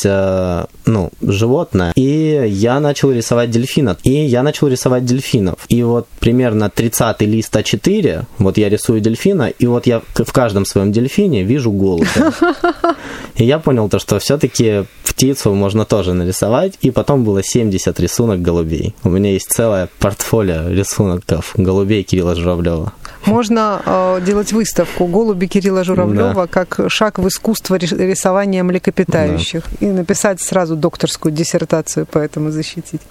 ну, 0.86 1.12
животное, 1.22 1.92
и 1.96 2.48
я 2.48 2.80
начал 2.80 3.12
рисовать 3.12 3.52
дельфина, 3.52 3.98
и 4.04 4.12
я 4.12 4.44
начал 4.44 4.68
рисовать 4.68 5.06
дельфинов, 5.06 5.56
и 5.70 5.84
вот 5.84 6.08
примерно 6.20 6.70
30 6.70 7.22
лист 7.22 7.56
А4, 7.56 8.26
вот 8.38 8.58
я 8.58 8.70
рисую 8.70 9.02
дельфина, 9.02 9.48
и 9.48 9.66
вот 9.68 9.88
я 9.88 10.02
в 10.16 10.32
каждом 10.32 10.66
своем 10.66 10.92
дельфине 10.92 11.44
вижу 11.44 11.72
голубя. 11.72 12.08
И 13.36 13.46
я 13.46 13.60
понял 13.60 13.88
то, 13.90 14.00
что 14.00 14.18
все-таки 14.20 14.86
птицу 15.04 15.54
можно 15.54 15.86
тоже 15.86 16.14
нарисовать, 16.14 16.78
и 16.82 16.92
потом 16.92 17.24
было 17.24 17.44
70 17.44 18.00
рисунок 18.00 18.42
голубей. 18.42 18.94
У 19.04 19.10
меня 19.10 19.32
есть 19.32 19.50
целое 19.50 19.90
портфолио 20.00 20.70
рисунков 21.16 21.54
голубей 21.58 22.04
Кирилла 22.04 22.36
Журавлева. 22.36 22.94
Можно 23.26 23.82
э, 23.86 24.22
делать 24.26 24.54
выставку 24.54 25.06
«Голуби 25.06 25.48
Кирилла 25.48 25.84
Журавлева» 25.84 26.48
как 26.48 26.80
шаг 26.88 27.20
в 27.20 27.28
искусство 27.28 27.76
рис- 27.76 27.98
рисования 27.98 28.64
млекопитающих 28.64 29.64
и 29.82 29.88
написать 29.88 30.42
сразу 30.42 30.76
докторскую 30.76 31.32
диссертацию 31.34 32.06
по 32.06 32.20
этому 32.20 32.52
защитить. 32.52 33.02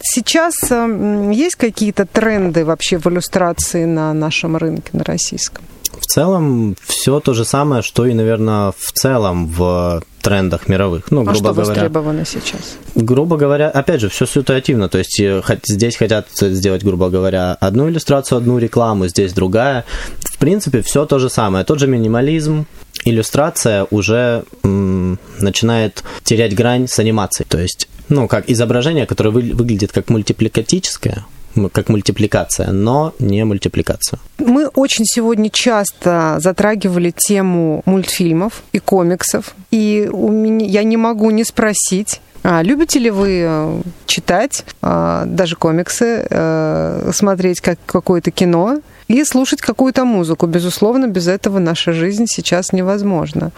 Сейчас 0.00 0.54
э, 0.70 1.32
есть 1.34 1.56
какие-то 1.56 2.06
тренды 2.06 2.64
вообще 2.64 2.98
в 2.98 3.06
иллюстрации 3.06 3.84
на 3.84 4.12
нашем 4.14 4.56
рынке, 4.56 4.90
на 4.92 5.04
российском? 5.04 5.64
В 6.04 6.06
целом, 6.06 6.76
все 6.86 7.18
то 7.18 7.32
же 7.32 7.44
самое, 7.46 7.80
что 7.82 8.04
и, 8.04 8.12
наверное, 8.12 8.72
в 8.76 8.92
целом 8.92 9.46
в 9.48 10.02
трендах 10.20 10.68
мировых. 10.68 11.10
Ну, 11.10 11.22
А 11.22 11.24
грубо 11.24 11.38
что 11.38 11.54
говоря. 11.54 11.68
востребовано 11.70 12.24
сейчас? 12.26 12.76
Грубо 12.94 13.38
говоря, 13.38 13.70
опять 13.70 14.02
же, 14.02 14.10
все 14.10 14.26
ситуативно. 14.26 14.90
То 14.90 14.98
есть 14.98 15.18
э, 15.18 15.42
здесь 15.66 15.96
хотят 15.96 16.28
сделать, 16.38 16.84
грубо 16.84 17.08
говоря, 17.08 17.54
одну 17.58 17.88
иллюстрацию, 17.88 18.36
одну 18.36 18.58
рекламу, 18.58 19.08
здесь 19.08 19.32
другая. 19.32 19.86
В 20.20 20.36
принципе, 20.36 20.82
все 20.82 21.06
то 21.06 21.18
же 21.18 21.30
самое. 21.30 21.64
Тот 21.64 21.78
же 21.78 21.86
минимализм, 21.86 22.66
иллюстрация 23.06 23.86
уже 23.90 24.44
м, 24.62 25.18
начинает 25.40 26.04
терять 26.22 26.54
грань 26.54 26.86
с 26.86 26.98
анимацией. 26.98 27.46
То 27.48 27.58
есть, 27.58 27.88
ну, 28.10 28.28
как 28.28 28.50
изображение, 28.50 29.06
которое 29.06 29.30
вы- 29.30 29.52
выглядит 29.54 29.90
как 29.90 30.10
мультипликатическое, 30.10 31.24
как 31.72 31.88
мультипликация, 31.88 32.70
но 32.72 33.14
не 33.18 33.44
мультипликация. 33.44 34.18
Мы 34.38 34.66
очень 34.68 35.04
сегодня 35.04 35.50
часто 35.50 36.36
затрагивали 36.40 37.10
тему 37.10 37.82
мультфильмов 37.86 38.62
и 38.72 38.78
комиксов, 38.78 39.54
и 39.70 40.08
у 40.12 40.30
меня, 40.30 40.66
я 40.66 40.82
не 40.84 40.96
могу 40.96 41.30
не 41.30 41.44
спросить, 41.44 42.20
а 42.42 42.62
любите 42.62 42.98
ли 42.98 43.10
вы 43.10 43.40
э, 43.42 43.80
читать 44.06 44.66
а, 44.82 45.24
даже 45.24 45.56
комиксы, 45.56 46.26
э, 46.28 47.10
смотреть 47.14 47.60
как 47.60 47.78
какое-то 47.86 48.30
кино 48.30 48.80
и 49.08 49.24
слушать 49.24 49.60
какую-то 49.60 50.04
музыку? 50.04 50.46
Безусловно, 50.46 51.06
без 51.06 51.28
этого 51.28 51.58
наша 51.58 51.92
жизнь 51.92 52.26
сейчас 52.26 52.72
невозможна. 52.72 53.52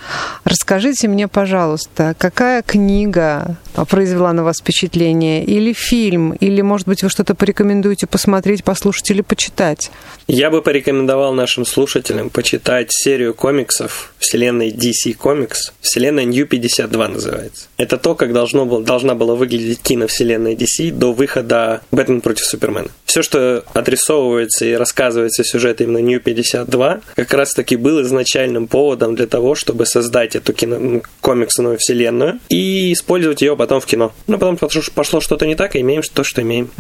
Расскажите 0.45 1.09
мне, 1.09 1.29
пожалуйста, 1.29 2.15
какая 2.19 2.63
книга 2.63 3.57
а, 3.75 3.85
произвела 3.85 4.33
на 4.33 4.43
вас 4.43 4.59
впечатление, 4.59 5.45
или 5.45 5.73
фильм, 5.73 6.33
или, 6.33 6.63
может 6.63 6.89
быть, 6.89 7.03
вы 7.03 7.11
что-то 7.11 7.35
порекомендуете 7.35 8.07
посмотреть, 8.07 8.65
послушать 8.65 9.11
или 9.11 9.21
почитать? 9.21 9.91
Я 10.27 10.51
бы 10.51 10.63
порекомендовал 10.63 11.35
нашим 11.35 11.65
слушателям 11.65 12.31
почитать 12.31 12.89
серию 12.91 13.35
комиксов 13.35 14.13
вселенной 14.19 14.71
DC 14.71 15.17
Comics. 15.17 15.73
Вселенная 15.81 16.25
New 16.25 16.47
52 16.47 17.09
называется. 17.09 17.69
Это 17.77 17.97
то, 17.97 18.15
как 18.15 18.33
должно 18.33 18.67
было, 18.67 18.83
должна 18.83 19.15
была 19.15 19.35
выглядеть 19.35 19.81
киновселенная 19.83 20.55
DC 20.55 20.91
до 20.91 21.13
выхода 21.13 21.83
«Бэтмен 21.91 22.21
против 22.21 22.45
Супермена». 22.45 22.89
Все, 23.05 23.23
что 23.23 23.65
отрисовывается 23.73 24.65
и 24.65 24.73
рассказывается 24.73 25.36
сюжет 25.45 25.81
именно 25.81 25.99
New 25.99 26.21
52, 26.21 27.01
как 27.15 27.33
раз-таки 27.35 27.77
был 27.77 28.03
изначальным 28.03 28.67
поводом 28.67 29.15
для 29.15 29.27
того, 29.27 29.55
чтобы 29.55 29.87
создать 29.87 30.37
эту 30.37 30.53
кино, 30.53 30.79
ну, 30.79 31.03
комиксную 31.21 31.79
вселенную 31.79 32.41
и 32.49 32.93
использовать 32.93 33.43
ее 33.43 33.57
потом 33.57 33.81
в 33.81 33.87
кино. 33.87 34.13
Но 34.27 34.39
потом 34.39 34.57
пошло, 34.57 34.83
пошло 34.95 35.21
что-то 35.21 35.47
не 35.47 35.55
так, 35.55 35.77
и 35.77 35.81
имеем 35.81 36.03
то, 36.13 36.25
что 36.25 36.43
имеем. 36.43 36.71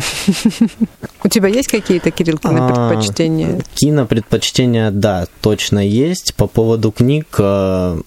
У 1.24 1.28
тебя 1.28 1.48
есть 1.48 1.68
какие-то, 1.68 2.10
Кирилл, 2.10 2.38
А, 2.44 2.90
предпочтения? 2.90 3.60
Кинопредпочтения, 3.74 4.90
да, 4.90 5.26
точно 5.40 5.86
есть. 5.86 6.34
По 6.36 6.46
поводу 6.46 6.92
книг 6.92 7.26
э, 7.38 8.00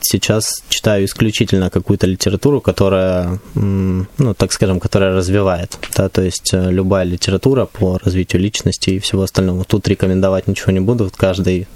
сейчас 0.00 0.62
читаю 0.68 1.04
исключительно 1.04 1.70
какую-то 1.70 2.06
литературу, 2.06 2.60
которая, 2.60 3.38
ну, 3.54 4.34
так 4.36 4.52
скажем, 4.52 4.80
которая 4.80 5.14
развивает. 5.14 5.78
Да, 5.96 6.08
то 6.08 6.22
есть 6.22 6.50
э, 6.52 6.70
любая 6.70 7.04
литература 7.04 7.66
по 7.66 7.98
развитию 7.98 8.42
личности 8.42 8.90
и 8.90 8.98
всего 8.98 9.22
остального. 9.22 9.37
Тут 9.66 9.88
рекомендовать 9.88 10.46
ничего 10.48 10.72
не 10.72 10.80
буду, 10.80 11.10
каждый, 11.14 11.66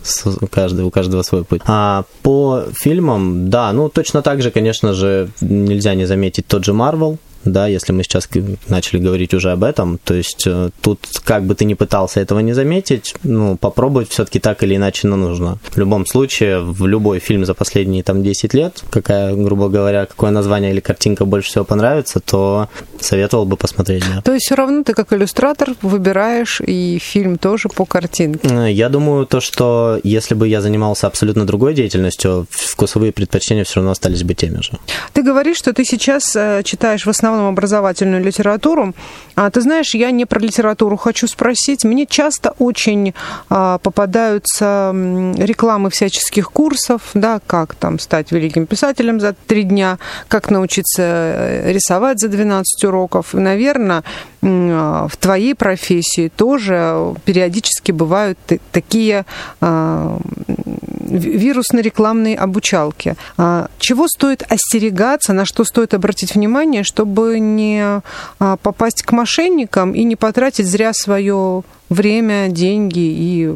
каждый, 0.50 0.84
у 0.84 0.90
каждого 0.90 1.22
свой 1.22 1.44
путь. 1.44 1.62
А 1.66 2.04
по 2.22 2.64
фильмам, 2.72 3.50
да, 3.50 3.72
ну, 3.72 3.88
точно 3.88 4.22
так 4.22 4.42
же, 4.42 4.50
конечно 4.50 4.92
же, 4.92 5.28
нельзя 5.40 5.94
не 5.94 6.06
заметить 6.06 6.46
тот 6.46 6.64
же 6.64 6.72
Марвел, 6.72 7.18
да, 7.44 7.66
если 7.66 7.92
мы 7.92 8.02
сейчас 8.04 8.28
начали 8.68 9.00
говорить 9.00 9.34
уже 9.34 9.50
об 9.50 9.64
этом, 9.64 9.98
то 9.98 10.14
есть 10.14 10.46
э, 10.46 10.70
тут 10.80 11.00
как 11.24 11.44
бы 11.44 11.54
ты 11.54 11.64
ни 11.64 11.74
пытался 11.74 12.20
этого 12.20 12.40
не 12.40 12.52
заметить, 12.52 13.14
ну, 13.24 13.56
попробовать 13.56 14.10
все-таки 14.10 14.38
так 14.38 14.62
или 14.62 14.76
иначе, 14.76 15.08
но 15.08 15.16
нужно. 15.16 15.58
В 15.70 15.78
любом 15.78 16.06
случае, 16.06 16.60
в 16.60 16.86
любой 16.86 17.18
фильм 17.18 17.44
за 17.44 17.54
последние 17.54 18.02
там 18.02 18.22
10 18.22 18.54
лет, 18.54 18.82
какая, 18.90 19.34
грубо 19.34 19.68
говоря, 19.68 20.06
какое 20.06 20.30
название 20.30 20.70
или 20.70 20.80
картинка 20.80 21.24
больше 21.24 21.50
всего 21.50 21.64
понравится, 21.64 22.20
то 22.20 22.68
советовал 23.02 23.44
бы 23.44 23.56
посмотреть, 23.56 24.04
да. 24.14 24.22
То 24.22 24.32
есть 24.32 24.46
все 24.46 24.54
равно 24.54 24.82
ты 24.82 24.94
как 24.94 25.12
иллюстратор 25.12 25.70
выбираешь 25.82 26.60
и 26.60 26.98
фильм 26.98 27.38
тоже 27.38 27.68
по 27.68 27.84
картинке. 27.84 28.48
Э, 28.48 28.70
Я 28.70 28.88
думаю, 28.88 29.26
то, 29.26 29.40
что 29.40 29.98
если 30.02 30.34
бы 30.34 30.48
я 30.48 30.60
занимался 30.60 31.06
абсолютно 31.06 31.44
другой 31.46 31.74
деятельностью, 31.74 32.46
вкусовые 32.50 33.12
предпочтения 33.12 33.64
все 33.64 33.76
равно 33.76 33.92
остались 33.92 34.22
бы 34.22 34.34
теми 34.34 34.62
же. 34.62 34.72
Ты 35.12 35.22
говоришь, 35.22 35.58
что 35.58 35.72
ты 35.72 35.84
сейчас 35.84 36.34
э, 36.36 36.62
читаешь 36.64 37.06
в 37.06 37.10
основном 37.10 37.48
образовательную 37.48 38.22
литературу. 38.24 38.94
А 39.34 39.50
ты 39.50 39.60
знаешь, 39.60 39.94
я 39.94 40.10
не 40.10 40.26
про 40.26 40.40
литературу 40.40 40.96
хочу 40.96 41.26
спросить. 41.26 41.84
Мне 41.84 42.06
часто 42.06 42.54
очень 42.58 43.14
а, 43.48 43.78
попадаются 43.78 44.92
рекламы 45.36 45.90
всяческих 45.90 46.50
курсов, 46.50 47.02
да, 47.14 47.40
как 47.46 47.74
там 47.74 47.98
стать 47.98 48.32
великим 48.32 48.66
писателем 48.66 49.20
за 49.20 49.34
три 49.46 49.62
дня, 49.62 49.98
как 50.28 50.50
научиться 50.50 51.02
э, 51.02 51.72
рисовать 51.72 52.20
за 52.20 52.28
12 52.28 52.84
уроков. 52.84 52.91
И, 53.34 53.36
наверное, 53.38 54.02
м, 54.42 55.08
в 55.08 55.16
твоей 55.16 55.54
профессии 55.54 56.28
тоже 56.36 57.14
периодически 57.24 57.92
бывают 57.92 58.38
та- 58.46 58.56
такие 58.72 59.24
а, 59.60 60.18
ви- 60.48 61.36
вирусно-рекламные 61.36 62.36
обучалки. 62.36 63.14
А, 63.38 63.68
Чего 63.78 64.06
стоит 64.08 64.42
остерегаться, 64.48 65.32
на 65.32 65.44
что 65.44 65.64
стоит 65.64 65.94
обратить 65.94 66.34
внимание, 66.34 66.82
чтобы 66.84 67.38
не 67.40 68.00
а, 68.38 68.56
попасть 68.62 69.02
к 69.02 69.12
мошенникам 69.12 69.92
и 69.94 70.04
не 70.04 70.16
потратить 70.16 70.66
зря 70.66 70.92
свое 70.92 71.62
время, 71.90 72.48
деньги 72.48 72.98
и 73.00 73.54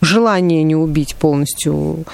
желание 0.00 0.62
не 0.62 0.76
убить 0.76 1.14
полностью 1.16 2.04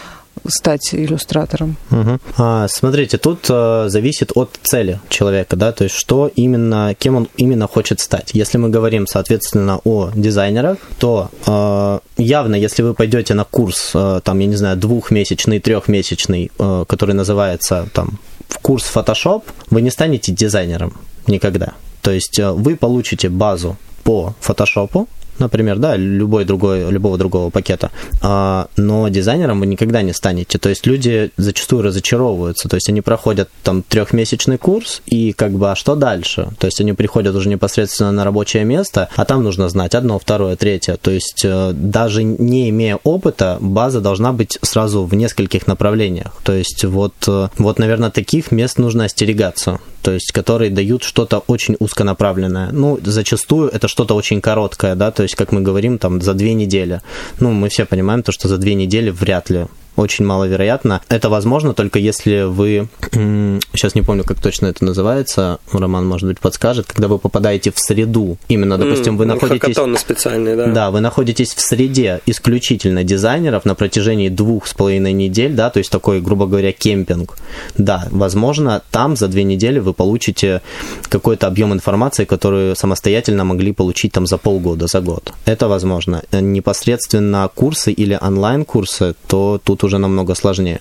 стать 0.47 0.95
иллюстратором? 0.95 1.77
Мгм. 1.91 2.21
А, 2.37 2.67
смотрите, 2.69 3.19
тут 3.19 3.47
э, 3.49 3.85
зависит 3.89 4.33
от 4.35 4.59
цели 4.63 5.01
человека, 5.09 5.57
да, 5.57 5.73
то 5.73 5.85
есть 5.85 5.97
что 5.97 6.31
именно, 6.35 6.95
кем 6.99 7.17
он 7.17 7.29
именно 7.37 7.67
хочет 7.67 8.01
стать. 8.01 8.31
Если 8.33 8.59
мы 8.59 8.69
говорим, 8.69 9.07
соответственно, 9.07 9.81
о 9.85 10.11
дизайнерах, 10.15 10.79
то 10.99 11.31
э, 11.47 11.99
явно, 12.23 12.55
если 12.55 12.83
вы 12.83 12.95
пойдете 12.95 13.35
на 13.35 13.45
курс, 13.45 13.93
э, 13.95 14.21
там, 14.23 14.39
я 14.39 14.47
не 14.47 14.57
знаю, 14.57 14.77
двухмесячный, 14.77 15.61
трехмесячный, 15.61 16.51
э, 16.59 16.85
который 16.89 17.15
называется 17.15 17.89
там 17.93 18.19
в 18.49 18.59
курс 18.59 18.91
Photoshop, 18.95 19.43
вы 19.71 19.83
не 19.83 19.91
станете 19.91 20.33
дизайнером 20.33 20.95
никогда. 21.27 21.75
То 22.03 22.11
есть 22.11 22.39
э, 22.39 22.51
вы 22.51 22.77
получите 22.77 23.29
базу 23.29 23.77
по 24.03 24.35
Photoshop, 24.41 25.07
например, 25.39 25.79
да, 25.79 25.97
любой 25.97 26.45
другой, 26.45 26.91
любого 26.91 27.19
другого 27.19 27.51
пакета, 27.51 27.91
а, 28.23 28.69
но 28.77 29.09
дизайнером 29.09 29.61
вы 29.61 29.67
никогда 29.67 30.03
не 30.03 30.13
станете. 30.13 30.59
То 30.59 30.69
есть 30.69 30.87
люди 30.87 31.31
зачастую 31.37 31.83
разочаровываются, 31.83 32.69
то 32.69 32.77
есть 32.77 32.89
они 32.89 33.01
проходят 33.01 33.49
там 33.63 33.83
трехмесячный 33.83 34.59
курс 34.59 35.03
и 35.07 35.33
как 35.33 35.53
бы, 35.53 35.71
а 35.71 35.77
что 35.77 35.95
дальше? 35.95 36.49
То 36.59 36.67
есть 36.67 36.81
они 36.81 36.93
приходят 36.93 37.35
уже 37.35 37.49
непосредственно 37.49 38.13
на 38.13 38.25
рабочее 38.25 38.65
место, 38.65 39.09
а 39.17 39.25
там 39.25 39.43
нужно 39.43 39.69
знать 39.69 39.95
одно, 39.95 40.19
второе, 40.19 40.57
третье. 40.57 40.97
То 41.01 41.11
есть 41.11 41.45
э, 41.45 41.73
даже 41.73 42.23
не 42.23 42.71
имея 42.71 42.99
опыта, 43.05 43.59
база 43.61 44.01
должна 44.01 44.33
быть 44.33 44.59
сразу 44.63 45.05
в 45.05 45.15
нескольких 45.15 45.67
направлениях. 45.67 46.33
То 46.45 46.53
есть 46.53 46.85
вот, 46.85 47.15
э, 47.27 47.49
вот 47.59 47.79
наверное, 47.79 48.11
таких 48.11 48.51
мест 48.53 48.79
нужно 48.79 49.05
остерегаться 49.05 49.81
то 50.05 50.13
есть 50.13 50.33
которые 50.33 50.71
дают 50.71 51.03
что-то 51.03 51.43
очень 51.47 51.77
узконаправленное. 51.79 52.71
Ну, 52.73 52.99
зачастую 53.03 53.71
это 53.71 53.89
что-то 53.89 54.15
очень 54.15 54.43
короткое, 54.43 54.95
да, 54.95 55.11
то 55.11 55.23
есть, 55.23 55.35
как 55.35 55.51
мы 55.51 55.63
говорим, 55.63 55.99
там, 55.99 56.21
за 56.21 56.35
две 56.35 56.53
недели. 56.53 57.01
Ну, 57.41 57.53
мы 57.53 57.71
все 57.71 57.87
понимаем 57.87 58.23
то, 58.23 58.31
что 58.31 58.49
за 58.49 58.59
две 58.59 58.75
недели 58.75 59.09
вряд 59.09 59.49
ли 59.49 59.67
очень 59.97 60.25
маловероятно. 60.25 61.01
Это 61.09 61.29
возможно 61.29 61.75
только 61.75 61.99
если 61.99 62.43
вы, 62.43 62.89
сейчас 63.13 63.95
не 63.95 64.03
помню, 64.03 64.25
как 64.25 64.41
точно 64.41 64.67
это 64.67 64.85
называется, 64.85 65.59
Роман, 65.73 66.07
может 66.07 66.29
быть, 66.29 66.41
подскажет, 66.41 66.87
когда 66.87 67.09
вы 67.09 67.19
попадаете 67.19 67.71
в 67.71 67.79
среду, 67.79 68.37
именно, 68.49 68.79
допустим, 68.79 69.17
вы 69.17 69.27
находитесь... 69.27 69.61
Хакатоны 69.61 69.99
специальные, 69.99 70.57
да. 70.57 70.67
Да, 70.67 70.91
вы 70.91 71.01
находитесь 71.01 71.55
в 71.55 71.61
среде 71.61 72.21
исключительно 72.27 73.05
дизайнеров 73.05 73.65
на 73.65 73.75
протяжении 73.75 74.29
двух 74.29 74.67
с 74.67 74.75
половиной 74.75 75.13
недель, 75.13 75.53
да, 75.53 75.71
то 75.71 75.79
есть 75.79 75.91
такой, 75.91 76.21
грубо 76.21 76.47
говоря, 76.47 76.73
кемпинг. 76.73 77.37
Да, 77.79 78.09
возможно, 78.11 78.83
там 78.91 79.17
за 79.17 79.29
две 79.29 79.45
недели 79.45 79.79
вы 79.79 79.93
получите 79.93 80.61
какой-то 81.09 81.47
объем 81.47 81.73
информации, 81.73 82.25
которую 82.25 82.75
самостоятельно 82.77 83.45
могли 83.45 83.73
получить 83.73 84.13
там 84.13 84.27
за 84.27 84.39
полгода, 84.39 84.87
за 84.87 85.01
год. 85.01 85.33
Это 85.45 85.69
возможно. 85.69 86.23
Непосредственно 86.33 87.49
курсы 87.55 87.93
или 87.93 88.19
онлайн-курсы, 88.21 89.15
то 89.27 89.61
тут 89.63 89.84
уже 89.85 89.99
намного 89.99 90.35
сложнее. 90.35 90.81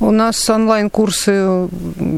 У 0.00 0.10
нас 0.10 0.50
онлайн-курсы 0.50 1.68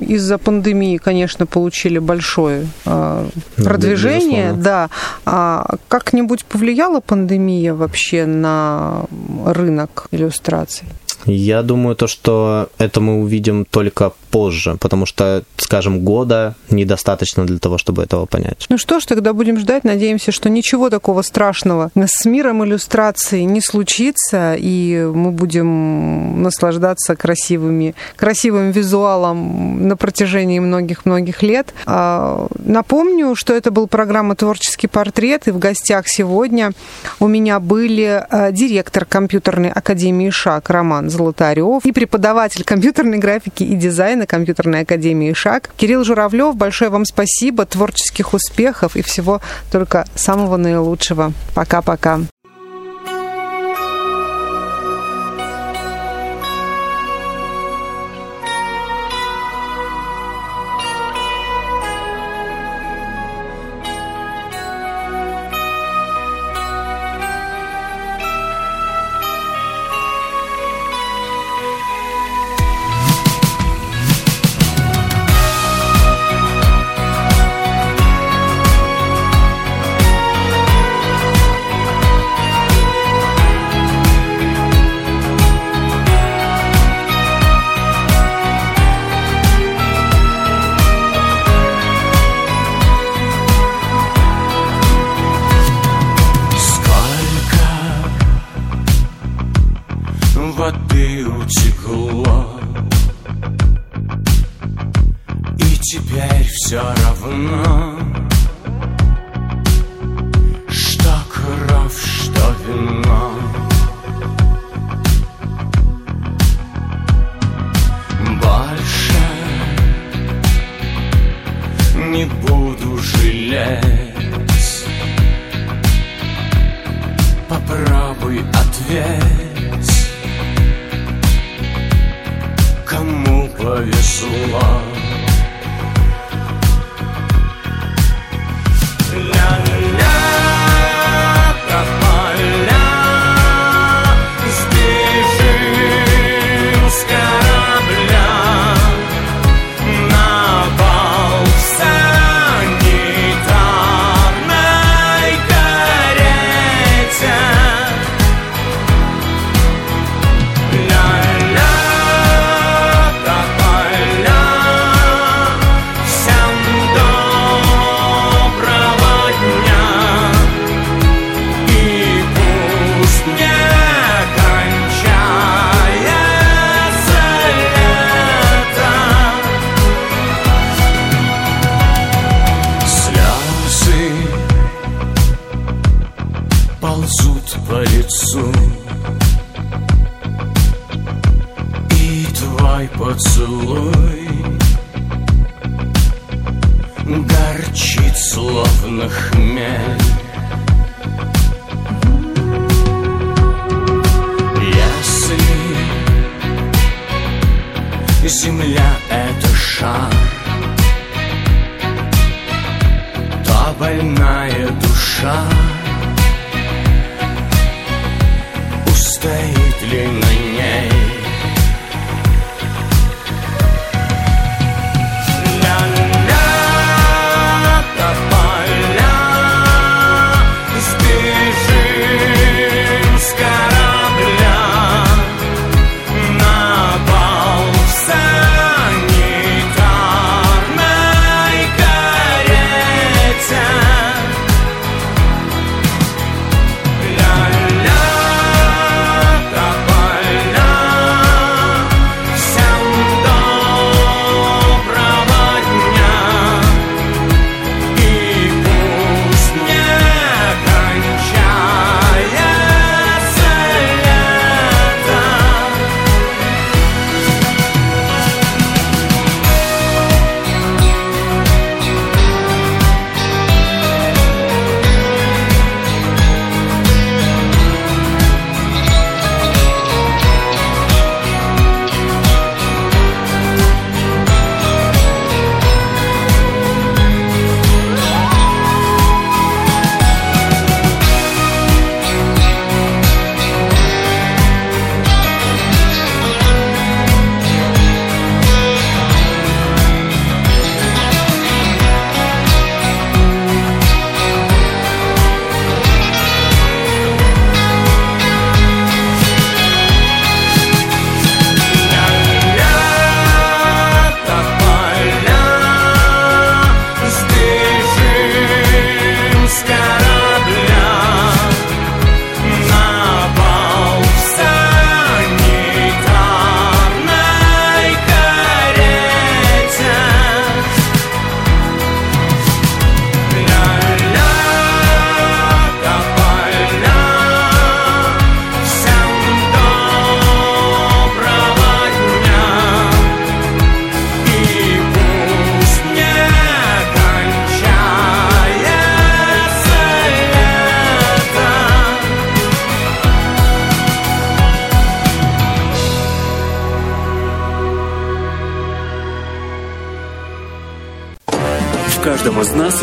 из-за 0.09 0.39
пандемии, 0.39 0.97
конечно, 0.97 1.45
получили 1.45 1.99
большое 1.99 2.67
э, 2.87 3.27
Ну, 3.59 3.65
продвижение. 3.65 4.53
безусловно. 4.53 4.63
Да. 4.63 4.91
А 5.27 5.77
как-нибудь 5.89 6.47
повлияла 6.47 7.01
пандемия 7.01 7.75
вообще 7.75 8.25
на 8.25 9.05
рынок 9.45 10.07
иллюстраций? 10.13 10.87
Я 11.27 11.63
думаю, 11.63 11.95
то, 11.97 12.07
что 12.07 12.69
это 12.79 13.01
мы 13.01 13.21
увидим 13.21 13.67
только 13.67 14.13
позже, 14.35 14.77
потому 14.81 15.07
что, 15.07 15.45
скажем, 15.59 16.01
года 16.01 16.57
недостаточно 16.69 17.47
для 17.47 17.61
того, 17.61 17.79
чтобы 17.79 18.03
этого 18.03 18.27
понять. 18.27 18.67
Ну 18.69 18.79
что 18.79 18.99
ж, 18.99 19.07
тогда 19.07 19.33
будем 19.33 19.61
ждать. 19.61 19.85
Надеемся, 19.85 20.33
что 20.33 20.51
ничего 20.51 20.91
такого 20.91 21.23
страшного 21.23 21.93
с 21.95 22.25
миром 22.25 22.65
иллюстрации 22.65 23.43
не 23.43 23.61
случится, 23.61 24.57
и 24.59 25.09
мы 25.15 25.31
будем 25.31 26.43
наслаждаться 26.43 27.15
красивыми, 27.15 27.95
красивым 28.17 28.73
визуалом 28.73 29.87
на 29.87 29.97
протяжении 29.97 30.59
многих-многих 30.59 31.45
лет. 31.45 31.73
А, 31.87 32.49
Напомню, 32.65 33.37
что 33.37 33.55
это 33.55 33.71
был 33.71 33.87
программа 33.87 34.35
«Творческий 34.35 34.89
портрет», 34.89 35.47
и 35.47 35.53
в 35.53 35.61
гостях 35.61 36.09
сегодня 36.09 36.73
у 37.21 37.29
меня 37.29 37.61
были 37.61 38.27
а, 38.29 38.51
директор 38.51 39.05
компьютерной 39.05 39.71
академии 39.71 40.31
ШАК 40.31 40.71
Роман 40.71 41.09
Золотарев 41.09 41.85
и 41.85 41.93
преподаватель 41.93 42.65
компьютерной 42.65 43.19
графики 43.19 43.63
и 43.63 43.77
дизайна 43.77 44.24
Татьяны, 44.25 44.27
компьютерной 44.27 44.81
академии 44.81 45.33
«Шаг». 45.33 45.71
Кирилл 45.77 46.05
Журавлев, 46.05 46.57
большое 46.57 46.91
вам 46.91 47.05
спасибо, 47.05 47.65
творческих 47.67 48.35
успехов 48.35 48.97
и 48.97 49.03
всего 49.03 49.41
только 49.71 50.07
самого 50.15 50.57
наилучшего. 50.57 51.33
Пока-пока. 51.55 52.21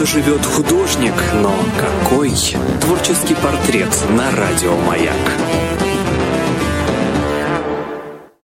Живет 0.06 0.45
художник, 0.45 1.14
но 1.34 1.54